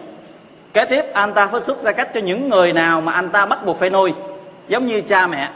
Kế 0.73 0.85
tiếp 0.85 1.05
anh 1.13 1.35
ta 1.35 1.47
phải 1.47 1.61
xuất 1.61 1.79
ra 1.79 1.93
cách 1.93 2.11
cho 2.15 2.21
những 2.21 2.49
người 2.49 2.73
nào 2.73 3.01
mà 3.01 3.13
anh 3.13 3.31
ta 3.31 3.47
bắt 3.47 3.67
buộc 3.67 3.79
phải 3.79 3.91
nuôi, 3.91 4.13
giống 4.69 4.87
như 4.87 5.01
cha 5.01 5.27
mẹ 5.27 5.51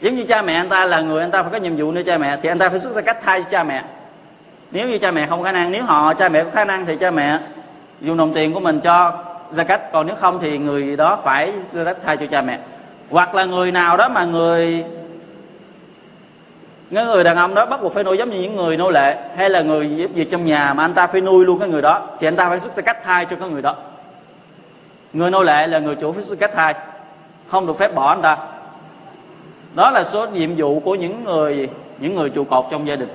giống 0.00 0.14
như 0.14 0.24
cha 0.24 0.42
mẹ 0.42 0.54
anh 0.54 0.68
ta 0.68 0.84
là 0.84 1.00
người 1.00 1.20
anh 1.20 1.30
ta 1.30 1.42
phải 1.42 1.52
có 1.52 1.58
nhiệm 1.58 1.76
vụ 1.76 1.92
nuôi 1.92 2.04
cha 2.04 2.18
mẹ, 2.18 2.36
thì 2.42 2.48
anh 2.48 2.58
ta 2.58 2.68
phải 2.68 2.78
xuất 2.78 2.94
ra 2.94 3.00
cách 3.00 3.18
thay 3.24 3.40
cho 3.42 3.48
cha 3.50 3.64
mẹ. 3.64 3.82
Nếu 4.70 4.88
như 4.88 4.98
cha 4.98 5.10
mẹ 5.10 5.26
không 5.26 5.38
có 5.38 5.44
khả 5.44 5.52
năng, 5.52 5.72
nếu 5.72 5.84
họ, 5.84 6.14
cha 6.14 6.28
mẹ 6.28 6.44
có 6.44 6.50
khả 6.50 6.64
năng 6.64 6.86
thì 6.86 6.96
cha 6.96 7.10
mẹ 7.10 7.38
dùng 8.00 8.16
đồng 8.16 8.34
tiền 8.34 8.54
của 8.54 8.60
mình 8.60 8.80
cho 8.80 9.12
ra 9.50 9.64
cách. 9.64 9.92
Còn 9.92 10.06
nếu 10.06 10.16
không 10.16 10.38
thì 10.40 10.58
người 10.58 10.96
đó 10.96 11.18
phải 11.24 11.52
ra 11.72 11.84
cách 11.84 11.96
thay 12.04 12.16
cho 12.16 12.26
cha 12.26 12.42
mẹ. 12.42 12.58
Hoặc 13.10 13.34
là 13.34 13.44
người 13.44 13.72
nào 13.72 13.96
đó 13.96 14.08
mà 14.08 14.24
người, 14.24 14.84
cái 16.94 17.04
người 17.04 17.24
đàn 17.24 17.36
ông 17.36 17.54
đó 17.54 17.66
bắt 17.66 17.82
buộc 17.82 17.94
phải 17.94 18.04
nuôi 18.04 18.18
giống 18.18 18.30
như 18.30 18.40
những 18.40 18.56
người 18.56 18.76
nô 18.76 18.90
lệ, 18.90 19.16
hay 19.36 19.50
là 19.50 19.60
người 19.60 19.96
giúp 19.96 20.10
việc 20.14 20.30
trong 20.30 20.44
nhà 20.44 20.74
mà 20.74 20.84
anh 20.84 20.94
ta 20.94 21.06
phải 21.06 21.20
nuôi 21.20 21.44
luôn 21.44 21.58
cái 21.58 21.68
người 21.68 21.82
đó, 21.82 22.08
thì 22.20 22.28
anh 22.28 22.36
ta 22.36 22.48
phải 22.48 22.60
xuất 22.60 22.76
ra 22.76 22.82
cách 22.82 23.04
thai 23.04 23.26
cho 23.26 23.36
cái 23.36 23.48
người 23.48 23.62
đó. 23.62 23.76
Người 25.12 25.30
nô 25.30 25.42
lệ 25.42 25.66
là 25.66 25.78
người 25.78 25.94
chủ 25.94 26.12
phải 26.12 26.22
xuất 26.22 26.38
cách 26.38 26.50
thai 26.54 26.74
không 27.46 27.66
được 27.66 27.78
phép 27.78 27.94
bỏ 27.94 28.08
anh 28.08 28.22
ta 28.22 28.36
đó 29.74 29.90
là 29.90 30.04
số 30.04 30.26
nhiệm 30.26 30.50
vụ 30.56 30.80
của 30.80 30.94
những 30.94 31.24
người 31.24 31.68
những 31.98 32.14
người 32.14 32.30
trụ 32.30 32.44
cột 32.44 32.66
trong 32.70 32.86
gia 32.86 32.96
đình. 32.96 33.08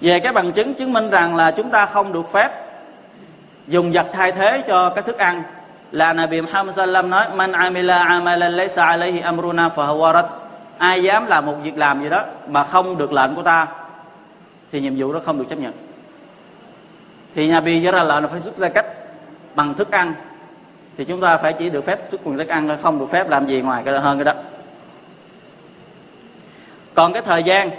Về 0.00 0.20
cái 0.20 0.32
bằng 0.32 0.52
chứng 0.52 0.74
chứng 0.74 0.92
minh 0.92 1.10
rằng 1.10 1.36
là 1.36 1.50
chúng 1.50 1.70
ta 1.70 1.86
không 1.86 2.12
được 2.12 2.32
phép 2.32 2.50
dùng 3.66 3.92
vật 3.92 4.06
thay 4.12 4.32
thế 4.32 4.64
cho 4.66 4.90
cái 4.90 5.02
thức 5.02 5.18
ăn, 5.18 5.42
là 5.92 6.12
Nabi 6.12 6.40
Muhammad 6.40 6.76
sallam 6.76 7.10
nói, 7.10 7.26
man 7.34 7.52
amila 7.52 7.98
amalan 7.98 8.52
laysa 8.52 8.84
alayhi 8.84 9.20
amruna 9.20 9.68
fahuwa 9.68 10.22
ai 10.78 11.02
dám 11.02 11.26
làm 11.26 11.46
một 11.46 11.54
việc 11.62 11.78
làm 11.78 12.02
gì 12.02 12.08
đó 12.08 12.24
mà 12.48 12.64
không 12.64 12.98
được 12.98 13.12
lệnh 13.12 13.34
của 13.34 13.42
ta, 13.42 13.66
thì 14.72 14.80
nhiệm 14.80 14.94
vụ 14.96 15.12
đó 15.12 15.20
không 15.24 15.38
được 15.38 15.44
chấp 15.48 15.58
nhận. 15.58 15.72
Thì 17.34 17.48
nhà 17.48 17.60
bi 17.60 17.80
ra 17.80 18.02
lệnh 18.02 18.22
là 18.22 18.28
phải 18.28 18.40
xuất 18.40 18.56
ra 18.56 18.68
cách 18.68 18.86
bằng 19.54 19.74
thức 19.74 19.90
ăn 19.90 20.14
thì 20.98 21.04
chúng 21.04 21.20
ta 21.20 21.36
phải 21.36 21.52
chỉ 21.52 21.70
được 21.70 21.84
phép 21.86 21.98
xuất 22.10 22.20
quyền 22.24 22.38
thức 22.38 22.48
ăn 22.48 22.78
không 22.82 22.98
được 22.98 23.06
phép 23.10 23.28
làm 23.28 23.46
gì 23.46 23.60
ngoài 23.60 23.82
cái 23.84 23.98
hơn 23.98 24.18
cái 24.18 24.24
đó. 24.24 24.32
Còn 26.94 27.12
cái 27.12 27.22
thời 27.22 27.42
gian 27.42 27.70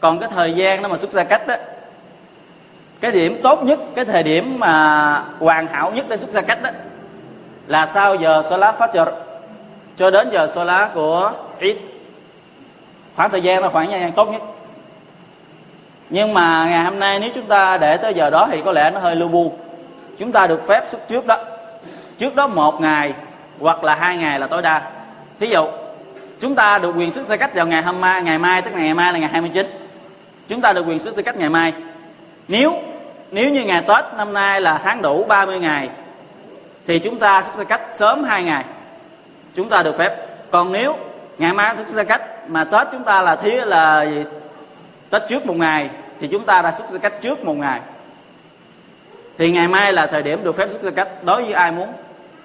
còn 0.00 0.18
cái 0.18 0.28
thời 0.34 0.52
gian 0.52 0.82
nó 0.82 0.88
mà 0.88 0.96
xuất 0.96 1.10
ra 1.10 1.24
cách 1.24 1.46
đó 1.46 1.54
cái 3.00 3.10
điểm 3.10 3.40
tốt 3.42 3.62
nhất 3.64 3.78
cái 3.94 4.04
thời 4.04 4.22
điểm 4.22 4.56
mà 4.58 5.24
hoàn 5.38 5.66
hảo 5.66 5.90
nhất 5.90 6.06
để 6.08 6.16
xuất 6.16 6.30
ra 6.30 6.40
cách 6.40 6.62
đó 6.62 6.70
là 7.66 7.86
sau 7.86 8.14
giờ 8.14 8.42
lá 8.58 8.72
phát 8.72 8.90
trợ 8.94 9.12
cho 9.96 10.10
đến 10.10 10.30
giờ 10.32 10.64
lá 10.64 10.90
của 10.94 11.32
ít, 11.58 11.76
khoảng 13.16 13.30
thời 13.30 13.42
gian 13.42 13.62
là 13.62 13.68
khoảng 13.68 13.90
thời 13.90 14.00
gian 14.00 14.12
tốt 14.12 14.28
nhất. 14.32 14.42
Nhưng 16.10 16.34
mà 16.34 16.66
ngày 16.68 16.84
hôm 16.84 16.98
nay 16.98 17.18
nếu 17.20 17.30
chúng 17.34 17.46
ta 17.46 17.78
để 17.78 17.96
tới 17.96 18.14
giờ 18.14 18.30
đó 18.30 18.48
thì 18.52 18.62
có 18.64 18.72
lẽ 18.72 18.90
nó 18.90 19.00
hơi 19.00 19.16
lưu 19.16 19.28
bu. 19.28 19.52
Chúng 20.18 20.32
ta 20.32 20.46
được 20.46 20.66
phép 20.66 20.84
xuất 20.88 21.08
trước 21.08 21.26
đó 21.26 21.36
trước 22.20 22.34
đó 22.34 22.46
một 22.46 22.80
ngày 22.80 23.12
hoặc 23.60 23.84
là 23.84 23.94
hai 23.94 24.16
ngày 24.16 24.38
là 24.38 24.46
tối 24.46 24.62
đa. 24.62 24.82
Thí 25.38 25.46
dụ, 25.46 25.68
chúng 26.40 26.54
ta 26.54 26.78
được 26.78 26.94
quyền 26.96 27.10
xuất 27.10 27.26
xe 27.26 27.36
cách 27.36 27.54
vào 27.54 27.66
ngày 27.66 27.82
hôm 27.82 28.00
mai, 28.00 28.22
ngày 28.22 28.38
mai 28.38 28.62
tức 28.62 28.74
là 28.74 28.80
ngày 28.80 28.94
mai 28.94 29.12
là 29.12 29.18
ngày 29.18 29.28
29 29.32 29.66
chúng 30.48 30.60
ta 30.60 30.72
được 30.72 30.86
quyền 30.86 30.98
xuất 30.98 31.16
xe 31.16 31.22
cách 31.22 31.36
ngày 31.36 31.48
mai. 31.48 31.72
Nếu 32.48 32.74
nếu 33.30 33.50
như 33.50 33.64
ngày 33.64 33.82
Tết 33.88 34.04
năm 34.16 34.32
nay 34.32 34.60
là 34.60 34.80
tháng 34.84 35.02
đủ 35.02 35.24
30 35.24 35.58
ngày, 35.58 35.88
thì 36.86 36.98
chúng 36.98 37.18
ta 37.18 37.42
xuất 37.42 37.54
xe 37.54 37.64
cách 37.64 37.80
sớm 37.92 38.24
hai 38.24 38.44
ngày. 38.44 38.64
Chúng 39.54 39.68
ta 39.68 39.82
được 39.82 39.98
phép. 39.98 40.16
Còn 40.50 40.72
nếu 40.72 40.96
ngày 41.38 41.52
mai 41.52 41.76
xuất 41.76 41.88
xe 41.88 42.04
cách 42.04 42.22
mà 42.48 42.64
Tết 42.64 42.86
chúng 42.92 43.04
ta 43.04 43.22
là 43.22 43.36
thí 43.36 43.50
là 43.50 44.04
gì? 44.04 44.24
Tết 45.10 45.22
trước 45.28 45.46
một 45.46 45.56
ngày, 45.56 45.90
thì 46.20 46.28
chúng 46.28 46.44
ta 46.44 46.62
đã 46.62 46.72
xuất 46.72 46.90
xe 46.90 46.98
cách 46.98 47.14
trước 47.22 47.44
một 47.44 47.56
ngày. 47.56 47.80
Thì 49.38 49.50
ngày 49.50 49.68
mai 49.68 49.92
là 49.92 50.06
thời 50.06 50.22
điểm 50.22 50.44
được 50.44 50.56
phép 50.56 50.68
xuất 50.68 50.82
xe 50.82 50.90
cách. 50.90 51.08
Đối 51.24 51.42
với 51.42 51.52
ai 51.52 51.72
muốn 51.72 51.88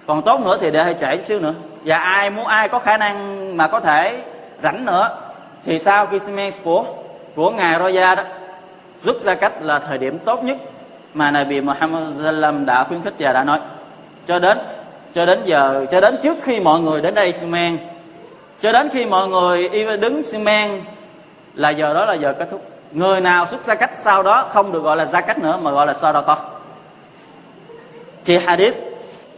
còn 0.07 0.21
tốt 0.21 0.39
nữa 0.39 0.57
thì 0.62 0.71
để 0.71 0.83
hơi 0.83 0.95
trễ 1.01 1.17
chút 1.17 1.25
xíu 1.25 1.39
nữa. 1.39 1.53
Và 1.85 1.97
ai 1.97 2.29
muốn, 2.29 2.45
ai 2.45 2.69
có 2.69 2.79
khả 2.79 2.97
năng 2.97 3.57
mà 3.57 3.67
có 3.67 3.79
thể 3.79 4.17
rảnh 4.63 4.85
nữa, 4.85 5.17
thì 5.65 5.79
sau 5.79 6.05
khi 6.05 6.19
Siemens 6.19 6.62
của 6.63 6.85
của 7.35 7.50
ngài 7.50 7.79
Roya 7.79 8.15
đó, 8.15 8.24
rút 9.00 9.19
ra 9.19 9.35
cách 9.35 9.53
là 9.62 9.79
thời 9.79 9.97
điểm 9.97 10.19
tốt 10.19 10.43
nhất 10.43 10.57
mà 11.13 11.31
Nabi 11.31 11.62
Muhammad 11.62 12.17
Sallam 12.19 12.65
đã 12.65 12.83
khuyến 12.83 13.01
khích 13.01 13.13
và 13.19 13.33
đã 13.33 13.43
nói. 13.43 13.59
Cho 14.27 14.39
đến 14.39 14.57
cho 15.13 15.25
đến 15.25 15.39
giờ, 15.45 15.85
cho 15.91 16.01
đến 16.01 16.17
trước 16.24 16.38
khi 16.43 16.59
mọi 16.59 16.79
người 16.79 17.01
đến 17.01 17.13
đây 17.13 17.33
Simen 17.33 17.77
cho 18.62 18.71
đến 18.71 18.89
khi 18.93 19.05
mọi 19.05 19.27
người 19.27 19.69
đứng 19.97 20.24
Simen 20.24 20.81
là 21.53 21.69
giờ 21.69 21.93
đó 21.93 22.05
là 22.05 22.13
giờ 22.13 22.33
kết 22.39 22.47
thúc. 22.51 22.62
Người 22.91 23.21
nào 23.21 23.45
xuất 23.45 23.63
ra 23.63 23.75
cách 23.75 23.91
sau 23.95 24.24
đó 24.24 24.45
không 24.50 24.71
được 24.71 24.83
gọi 24.83 24.97
là 24.97 25.05
ra 25.05 25.21
cách 25.21 25.38
nữa, 25.38 25.59
mà 25.62 25.71
gọi 25.71 25.88
là 25.88 25.93
sadaqa 25.93 26.35
thì 28.25 28.38
hadith 28.38 28.75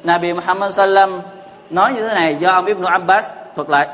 Nabi 0.07 0.33
Muhammad 0.33 0.73
Sallam 0.73 1.21
nói 1.69 1.93
như 1.93 2.07
thế 2.07 2.15
này, 2.15 2.35
do 2.39 2.51
ông 2.51 2.65
Ibn 2.65 2.83
Abbas 2.83 3.33
thuật 3.55 3.69
lại. 3.69 3.87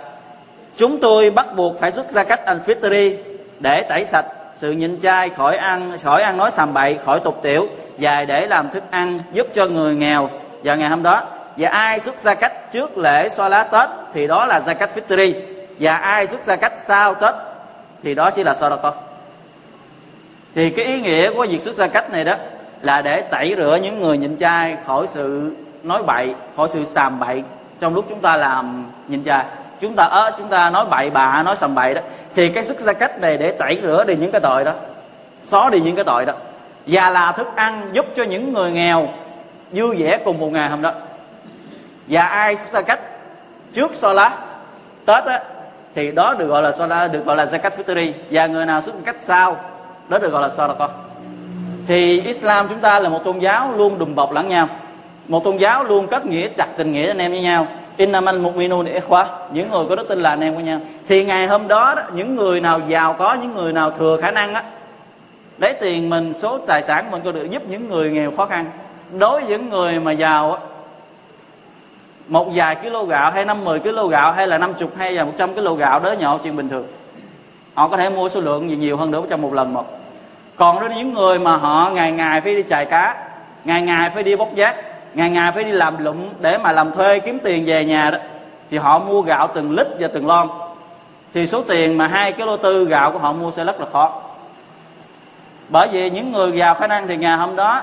Chúng 0.75 0.99
tôi 0.99 1.29
bắt 1.29 1.55
buộc 1.55 1.79
phải 1.79 1.91
xuất 1.91 2.11
ra 2.11 2.23
cách 2.23 2.41
al-fitri 2.45 3.15
để 3.59 3.85
tẩy 3.89 4.05
sạch 4.05 4.25
sự 4.55 4.71
nhịn 4.71 4.99
chay 5.01 5.29
khỏi 5.29 5.57
ăn 5.57 5.97
khỏi 6.03 6.21
ăn 6.21 6.37
nói 6.37 6.51
sàm 6.51 6.73
bậy, 6.73 6.97
khỏi 7.05 7.19
tục 7.19 7.39
tiểu 7.41 7.67
và 7.97 8.25
để 8.25 8.47
làm 8.47 8.69
thức 8.69 8.83
ăn 8.89 9.19
giúp 9.31 9.47
cho 9.53 9.65
người 9.65 9.95
nghèo 9.95 10.29
vào 10.63 10.77
ngày 10.77 10.89
hôm 10.89 11.03
đó. 11.03 11.23
Và 11.57 11.69
ai 11.69 11.99
xuất 11.99 12.17
ra 12.19 12.33
cách 12.33 12.71
trước 12.71 12.97
lễ 12.97 13.29
xoa 13.29 13.49
lá 13.49 13.63
tết 13.63 13.89
thì 14.13 14.27
đó 14.27 14.45
là 14.45 14.59
gia 14.59 14.73
cách 14.73 14.91
fitri. 14.95 15.33
Và 15.79 15.95
ai 15.95 16.27
xuất 16.27 16.43
ra 16.43 16.55
cách 16.55 16.73
sau 16.77 17.15
tết 17.15 17.33
thì 18.03 18.15
đó 18.15 18.31
chỉ 18.31 18.43
là 18.43 18.53
sadaqa 18.53 18.91
thì 20.55 20.69
cái 20.69 20.85
ý 20.85 21.01
nghĩa 21.01 21.33
của 21.33 21.45
việc 21.49 21.61
xuất 21.61 21.75
ra 21.75 21.87
cách 21.87 22.11
này 22.11 22.23
đó 22.23 22.35
là 22.81 23.01
để 23.01 23.21
tẩy 23.21 23.53
rửa 23.57 23.79
những 23.83 24.01
người 24.01 24.17
nhịn 24.17 24.37
chay 24.37 24.77
khỏi 24.85 25.07
sự 25.07 25.51
nói 25.83 26.03
bậy 26.03 26.35
khỏi 26.57 26.67
sự 26.71 26.85
sàm 26.85 27.19
bậy. 27.19 27.43
Trong 27.79 27.95
lúc 27.95 28.05
chúng 28.09 28.19
ta 28.19 28.37
làm, 28.37 28.91
nhìn 29.07 29.23
chay 29.23 29.45
chúng 29.79 29.95
ta, 29.95 30.03
ớ, 30.03 30.31
chúng 30.37 30.47
ta 30.47 30.69
nói 30.69 30.85
bậy 30.85 31.09
bạ 31.09 31.43
nói 31.43 31.55
sàm 31.55 31.75
bậy 31.75 31.93
đó, 31.93 32.01
thì 32.35 32.49
cái 32.49 32.63
xuất 32.63 32.79
gia 32.79 32.93
cách 32.93 33.19
này 33.19 33.37
để 33.37 33.51
tẩy 33.51 33.79
rửa 33.83 34.03
đi 34.03 34.15
những 34.15 34.31
cái 34.31 34.41
tội 34.41 34.63
đó, 34.63 34.71
xóa 35.43 35.69
đi 35.69 35.79
những 35.79 35.95
cái 35.95 36.05
tội 36.05 36.25
đó. 36.25 36.33
Và 36.87 37.09
là 37.09 37.31
thức 37.31 37.47
ăn 37.55 37.89
giúp 37.93 38.05
cho 38.15 38.23
những 38.23 38.53
người 38.53 38.71
nghèo 38.71 39.09
vui 39.71 39.95
vẻ 39.99 40.19
cùng 40.25 40.39
một 40.39 40.51
ngày 40.51 40.69
hôm 40.69 40.81
đó. 40.81 40.91
Và 42.07 42.23
ai 42.23 42.57
xuất 42.57 42.71
gia 42.73 42.81
cách 42.81 42.99
trước 43.73 43.95
so 43.95 44.13
lá 44.13 44.31
tết 45.05 45.25
á, 45.25 45.41
thì 45.95 46.11
đó 46.11 46.35
được 46.37 46.47
gọi 46.47 46.61
là 46.61 46.71
so 46.71 46.85
lá 46.85 47.07
được 47.07 47.25
gọi 47.25 47.35
là 47.35 47.45
zakat 47.45 47.71
fitri. 47.77 48.11
Và 48.31 48.47
người 48.47 48.65
nào 48.65 48.81
xuất 48.81 48.95
cách 49.05 49.15
sau, 49.19 49.57
đó 50.07 50.17
được 50.17 50.31
gọi 50.31 50.41
là 50.41 50.49
so 50.49 50.67
là 50.67 50.73
con 50.73 50.89
thì 51.87 52.21
Islam 52.21 52.67
chúng 52.67 52.79
ta 52.79 52.99
là 52.99 53.09
một 53.09 53.23
tôn 53.23 53.39
giáo 53.39 53.73
luôn 53.77 53.99
đùm 53.99 54.15
bọc 54.15 54.31
lẫn 54.31 54.47
nhau 54.47 54.67
một 55.27 55.43
tôn 55.43 55.57
giáo 55.57 55.83
luôn 55.83 56.07
kết 56.07 56.25
nghĩa 56.25 56.47
chặt 56.47 56.67
tình 56.77 56.91
nghĩa 56.91 57.07
anh 57.07 57.17
em 57.17 57.31
với 57.31 57.41
nhau. 57.41 57.67
Innamal 57.97 58.39
mu'minun 58.39 58.85
ikhwa 58.85 59.25
những 59.51 59.71
người 59.71 59.85
có 59.89 59.95
đức 59.95 60.09
tin 60.09 60.19
là 60.19 60.29
anh 60.29 60.41
em 60.41 60.55
của 60.55 60.61
nhau. 60.61 60.79
Thì 61.07 61.25
ngày 61.25 61.47
hôm 61.47 61.67
đó, 61.67 61.93
đó 61.95 62.03
những 62.13 62.35
người 62.35 62.61
nào 62.61 62.79
giàu 62.87 63.13
có 63.13 63.33
những 63.33 63.55
người 63.55 63.73
nào 63.73 63.91
thừa 63.91 64.17
khả 64.21 64.31
năng 64.31 64.53
á 64.53 64.63
lấy 65.57 65.73
tiền 65.73 66.09
mình 66.09 66.33
số 66.33 66.57
tài 66.57 66.83
sản 66.83 67.11
mình 67.11 67.21
có 67.25 67.31
được 67.31 67.49
giúp 67.49 67.63
những 67.69 67.89
người 67.89 68.11
nghèo 68.11 68.31
khó 68.31 68.45
khăn. 68.45 68.65
Đối 69.11 69.41
với 69.41 69.49
những 69.49 69.69
người 69.69 69.99
mà 69.99 70.11
giàu 70.11 70.51
á 70.53 70.59
một 72.27 72.47
vài 72.55 72.75
kg 72.75 73.09
gạo 73.09 73.31
hay 73.31 73.45
năm 73.45 73.65
mười 73.65 73.79
kg 73.79 74.09
gạo 74.09 74.31
hay 74.31 74.47
là 74.47 74.57
năm 74.57 74.73
chục 74.73 74.91
hay 74.97 75.11
là 75.11 75.23
một 75.23 75.31
trăm 75.37 75.53
kg 75.53 75.77
gạo 75.77 75.99
đó 75.99 76.11
nhỏ 76.11 76.39
chuyện 76.43 76.55
bình 76.55 76.69
thường. 76.69 76.85
Họ 77.73 77.87
có 77.87 77.97
thể 77.97 78.09
mua 78.09 78.29
số 78.29 78.41
lượng 78.41 78.69
gì 78.69 78.75
nhiều 78.75 78.97
hơn 78.97 79.11
nữa 79.11 79.23
trong 79.29 79.41
một 79.41 79.53
lần 79.53 79.73
một. 79.73 79.85
Còn 80.55 80.79
đối 80.79 80.89
với 80.89 80.97
những 80.97 81.13
người 81.13 81.39
mà 81.39 81.55
họ 81.55 81.91
ngày 81.93 82.11
ngày 82.11 82.41
phải 82.41 82.55
đi 82.55 82.63
chài 82.69 82.85
cá 82.85 83.27
ngày 83.63 83.81
ngày 83.81 84.09
phải 84.09 84.23
đi 84.23 84.35
bốc 84.35 84.55
giác 84.55 84.75
ngày 85.13 85.29
ngày 85.29 85.51
phải 85.51 85.63
đi 85.63 85.71
làm 85.71 86.03
lụm 86.03 86.17
để 86.39 86.57
mà 86.57 86.71
làm 86.71 86.91
thuê 86.91 87.19
kiếm 87.19 87.39
tiền 87.43 87.65
về 87.65 87.85
nhà 87.85 88.09
đó. 88.09 88.17
Thì 88.69 88.77
họ 88.77 88.99
mua 88.99 89.21
gạo 89.21 89.47
từng 89.53 89.71
lít 89.71 89.87
và 89.99 90.07
từng 90.13 90.27
lon. 90.27 90.49
Thì 91.33 91.47
số 91.47 91.63
tiền 91.63 91.97
mà 91.97 92.07
hai 92.07 92.31
cái 92.31 92.47
lô 92.47 92.57
tư 92.57 92.85
gạo 92.85 93.11
của 93.11 93.19
họ 93.19 93.31
mua 93.31 93.51
sẽ 93.51 93.63
rất 93.63 93.79
là 93.79 93.85
khó. 93.85 94.21
Bởi 95.69 95.87
vì 95.91 96.09
những 96.09 96.31
người 96.31 96.51
giàu 96.51 96.75
khả 96.75 96.87
năng 96.87 97.07
thì 97.07 97.17
ngày 97.17 97.37
hôm 97.37 97.55
đó, 97.55 97.81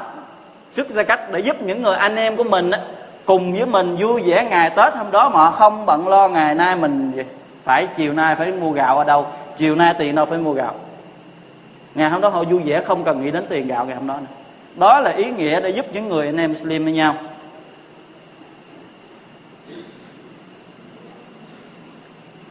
xuất 0.72 0.90
ra 0.90 1.02
cách 1.02 1.20
để 1.32 1.40
giúp 1.40 1.62
những 1.62 1.82
người 1.82 1.96
anh 1.96 2.16
em 2.16 2.36
của 2.36 2.44
mình 2.44 2.70
cùng 3.24 3.52
với 3.52 3.66
mình 3.66 3.96
vui 3.96 4.22
vẻ 4.22 4.46
ngày 4.50 4.70
tết 4.70 4.94
hôm 4.94 5.10
đó 5.10 5.28
mà 5.28 5.50
không 5.50 5.86
bận 5.86 6.08
lo 6.08 6.28
ngày 6.28 6.54
nay 6.54 6.76
mình 6.76 7.12
phải 7.64 7.86
chiều 7.96 8.12
nay 8.12 8.36
phải 8.36 8.52
mua 8.52 8.70
gạo 8.70 8.98
ở 8.98 9.04
đâu, 9.04 9.26
chiều 9.56 9.74
nay 9.74 9.94
tiền 9.98 10.14
đâu 10.14 10.26
phải 10.26 10.38
mua 10.38 10.52
gạo. 10.52 10.74
Ngày 11.94 12.10
hôm 12.10 12.20
đó 12.20 12.28
họ 12.28 12.44
vui 12.44 12.62
vẻ 12.64 12.80
không 12.80 13.04
cần 13.04 13.24
nghĩ 13.24 13.30
đến 13.30 13.44
tiền 13.48 13.66
gạo 13.66 13.84
ngày 13.84 13.96
hôm 13.96 14.06
đó 14.06 14.14
nữa 14.14 14.39
đó 14.76 15.00
là 15.00 15.10
ý 15.10 15.30
nghĩa 15.30 15.60
để 15.60 15.70
giúp 15.70 15.86
những 15.92 16.08
người 16.08 16.26
anh 16.26 16.36
em 16.36 16.50
Muslim 16.50 16.84
với 16.84 16.92
nhau. 16.92 17.16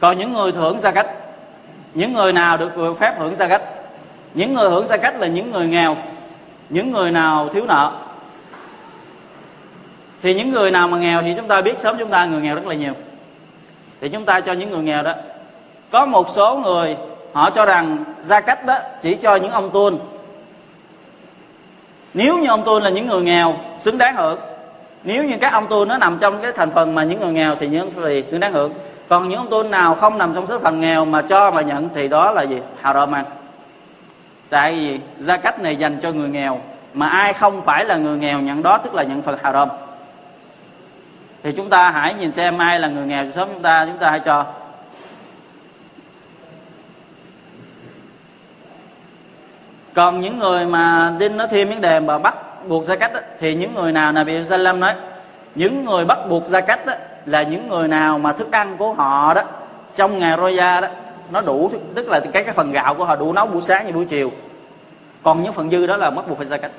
Còn 0.00 0.18
những 0.18 0.32
người 0.32 0.52
hưởng 0.52 0.80
gia 0.80 0.90
cách, 0.90 1.10
những 1.94 2.12
người 2.12 2.32
nào 2.32 2.56
được 2.56 2.94
phép 2.98 3.14
hưởng 3.18 3.36
gia 3.36 3.48
cách, 3.48 3.62
những 4.34 4.54
người 4.54 4.70
hưởng 4.70 4.86
gia 4.86 4.96
cách 4.96 5.20
là 5.20 5.26
những 5.26 5.50
người 5.50 5.66
nghèo, 5.66 5.96
những 6.68 6.92
người 6.92 7.10
nào 7.10 7.48
thiếu 7.48 7.64
nợ. 7.64 7.92
Thì 10.22 10.34
những 10.34 10.50
người 10.50 10.70
nào 10.70 10.88
mà 10.88 10.98
nghèo 10.98 11.22
thì 11.22 11.34
chúng 11.36 11.48
ta 11.48 11.60
biết 11.60 11.74
sớm 11.78 11.96
chúng 11.98 12.10
ta 12.10 12.24
người 12.24 12.40
nghèo 12.40 12.54
rất 12.54 12.66
là 12.66 12.74
nhiều. 12.74 12.94
Thì 14.00 14.08
chúng 14.08 14.24
ta 14.24 14.40
cho 14.40 14.52
những 14.52 14.70
người 14.70 14.82
nghèo 14.82 15.02
đó, 15.02 15.14
có 15.90 16.06
một 16.06 16.28
số 16.28 16.56
người 16.56 16.96
họ 17.32 17.50
cho 17.50 17.66
rằng 17.66 18.04
gia 18.22 18.40
cách 18.40 18.66
đó 18.66 18.78
chỉ 19.02 19.14
cho 19.14 19.36
những 19.36 19.50
ông 19.50 19.70
tuôn 19.70 19.98
nếu 22.14 22.38
như 22.38 22.48
ông 22.48 22.62
tôi 22.64 22.80
là 22.80 22.90
những 22.90 23.06
người 23.06 23.22
nghèo, 23.22 23.54
xứng 23.78 23.98
đáng 23.98 24.16
hưởng. 24.16 24.38
Nếu 25.04 25.24
như 25.24 25.36
các 25.40 25.52
ông 25.52 25.66
tu 25.66 25.84
nó 25.84 25.98
nằm 25.98 26.18
trong 26.18 26.42
cái 26.42 26.52
thành 26.52 26.70
phần 26.70 26.94
mà 26.94 27.04
những 27.04 27.20
người 27.20 27.32
nghèo 27.32 27.54
thì 27.54 27.68
những 27.68 27.90
người 27.96 28.22
xứng 28.22 28.40
đáng 28.40 28.52
hưởng. 28.52 28.72
Còn 29.08 29.28
những 29.28 29.38
ông 29.38 29.50
tu 29.50 29.62
nào 29.62 29.94
không 29.94 30.18
nằm 30.18 30.34
trong 30.34 30.46
số 30.46 30.58
phần 30.58 30.80
nghèo 30.80 31.04
mà 31.04 31.22
cho 31.22 31.50
mà 31.50 31.60
nhận 31.60 31.88
thì 31.94 32.08
đó 32.08 32.30
là 32.30 32.42
gì? 32.42 32.58
Haram 32.80 33.14
ăn. 33.14 33.24
Tại 34.48 34.72
vì 34.72 35.00
gia 35.18 35.36
cách 35.36 35.60
này 35.60 35.76
dành 35.76 36.00
cho 36.00 36.12
người 36.12 36.28
nghèo, 36.28 36.60
mà 36.94 37.08
ai 37.08 37.32
không 37.32 37.62
phải 37.62 37.84
là 37.84 37.96
người 37.96 38.18
nghèo 38.18 38.40
nhận 38.40 38.62
đó 38.62 38.78
tức 38.78 38.94
là 38.94 39.02
nhận 39.02 39.22
phần 39.22 39.38
haram. 39.42 39.68
Thì 41.42 41.52
chúng 41.56 41.68
ta 41.68 41.90
hãy 41.90 42.14
nhìn 42.14 42.32
xem 42.32 42.58
ai 42.58 42.80
là 42.80 42.88
người 42.88 43.06
nghèo 43.06 43.30
sớm 43.30 43.48
chúng 43.52 43.62
ta 43.62 43.86
chúng 43.86 43.98
ta 43.98 44.10
hãy 44.10 44.20
cho. 44.20 44.44
Còn 49.94 50.20
những 50.20 50.38
người 50.38 50.66
mà 50.66 51.12
đinh 51.18 51.36
nó 51.36 51.46
thêm 51.46 51.68
vấn 51.68 51.80
đề 51.80 52.00
mà 52.00 52.18
bắt 52.18 52.34
buộc 52.68 52.84
gia 52.84 52.96
cách 52.96 53.12
thì 53.40 53.54
những 53.54 53.74
người 53.74 53.92
nào 53.92 54.12
Nabi 54.12 54.44
Sallam 54.44 54.80
nói 54.80 54.94
những 55.54 55.84
người 55.84 56.04
bắt 56.04 56.18
buộc 56.28 56.46
gia 56.46 56.60
cách 56.60 56.86
đó, 56.86 56.92
là 57.26 57.42
những 57.42 57.68
người 57.68 57.88
nào 57.88 58.18
mà 58.18 58.32
thức 58.32 58.52
ăn 58.52 58.76
của 58.76 58.92
họ 58.92 59.34
đó 59.34 59.42
trong 59.96 60.18
ngày 60.18 60.36
roya 60.36 60.80
đó 60.80 60.88
nó 61.30 61.40
đủ 61.40 61.70
tức 61.94 62.08
là 62.08 62.20
cái 62.32 62.44
cái 62.44 62.54
phần 62.54 62.72
gạo 62.72 62.94
của 62.94 63.04
họ 63.04 63.16
đủ 63.16 63.32
nấu 63.32 63.46
buổi 63.46 63.62
sáng 63.62 63.86
và 63.86 63.92
buổi 63.92 64.04
chiều. 64.04 64.32
Còn 65.22 65.42
những 65.42 65.52
phần 65.52 65.70
dư 65.70 65.86
đó 65.86 65.96
là 65.96 66.10
bắt 66.10 66.28
buộc 66.28 66.38
phải 66.38 66.46
gia 66.46 66.56
cách. 66.56 66.70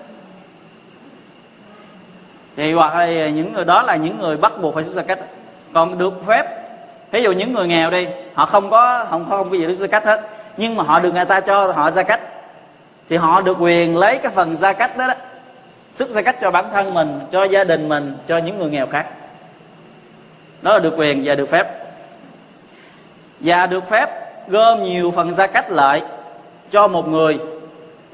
Thì 2.56 2.74
hoặc 2.74 2.96
là 2.96 3.30
những 3.30 3.54
người 3.54 3.66
đó 3.66 3.82
là 3.82 3.96
những 3.96 4.20
người 4.20 4.38
bắt 4.38 4.54
buộc 4.62 4.74
phải 4.74 4.84
xuất 4.84 4.94
gia 4.94 5.02
cách. 5.02 5.20
Còn 5.74 5.98
được 5.98 6.26
phép 6.28 6.46
ví 7.12 7.24
dụ 7.24 7.32
những 7.32 7.54
người 7.54 7.68
nghèo 7.68 7.92
đi 7.92 8.08
họ 8.34 8.46
không 8.46 8.70
có 8.70 9.06
không 9.10 9.26
không 9.30 9.50
có 9.50 9.58
gì 9.58 9.68
để 9.68 9.76
ra 9.76 9.88
cách 9.88 10.06
hết 10.06 10.22
nhưng 10.58 10.76
mà 10.76 10.84
họ 10.84 11.00
được 11.00 11.14
người 11.14 11.26
ta 11.26 11.40
cho 11.40 11.72
họ 11.72 11.92
gia 11.92 12.04
cách 12.04 12.20
thì 13.12 13.18
họ 13.18 13.42
được 13.42 13.58
quyền 13.60 13.98
lấy 13.98 14.18
cái 14.18 14.32
phần 14.32 14.56
gia 14.56 14.74
cách 14.74 14.98
đó, 14.98 15.08
đó. 15.08 15.14
Sức 15.94 16.10
gia 16.10 16.22
cách 16.22 16.36
cho 16.42 16.52
bản 16.52 16.66
thân 16.74 16.94
mình 16.94 17.20
cho 17.32 17.44
gia 17.44 17.64
đình 17.64 17.90
mình 17.90 18.18
cho 18.28 18.38
những 18.38 18.60
người 18.60 18.70
nghèo 18.70 18.88
khác. 18.88 19.06
Đó 20.62 20.74
là 20.74 20.80
được 20.80 20.94
quyền 20.98 21.22
và 21.26 21.36
được 21.36 21.50
phép. 21.50 21.68
Và 23.40 23.66
được 23.66 23.90
phép 23.90 24.10
gom 24.48 24.84
nhiều 24.84 25.12
phần 25.12 25.34
gia 25.34 25.48
cách 25.48 25.72
lại 25.72 26.02
cho 26.72 26.88
một 26.88 27.08
người 27.08 27.40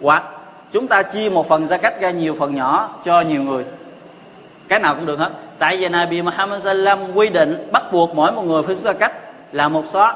hoặc 0.01 0.23
chúng 0.71 0.87
ta 0.87 1.01
chia 1.01 1.29
một 1.29 1.47
phần 1.49 1.67
gia 1.67 1.77
cách 1.77 2.01
ra 2.01 2.09
nhiều 2.09 2.35
phần 2.39 2.55
nhỏ 2.55 2.89
cho 3.03 3.21
nhiều 3.21 3.43
người. 3.43 3.65
Cái 4.67 4.79
nào 4.79 4.95
cũng 4.95 5.05
được 5.05 5.19
hết. 5.19 5.29
Tại 5.59 5.77
vì 5.77 5.89
Nabi 5.89 6.21
Muhammad 6.21 6.63
sallam 6.63 6.99
quy 7.15 7.29
định 7.29 7.67
bắt 7.71 7.83
buộc 7.91 8.15
mỗi 8.15 8.31
một 8.31 8.43
người 8.43 8.63
phải 8.63 8.75
xuất 8.75 8.99
cách 8.99 9.13
là 9.51 9.67
một 9.67 9.85
xóa 9.85 10.15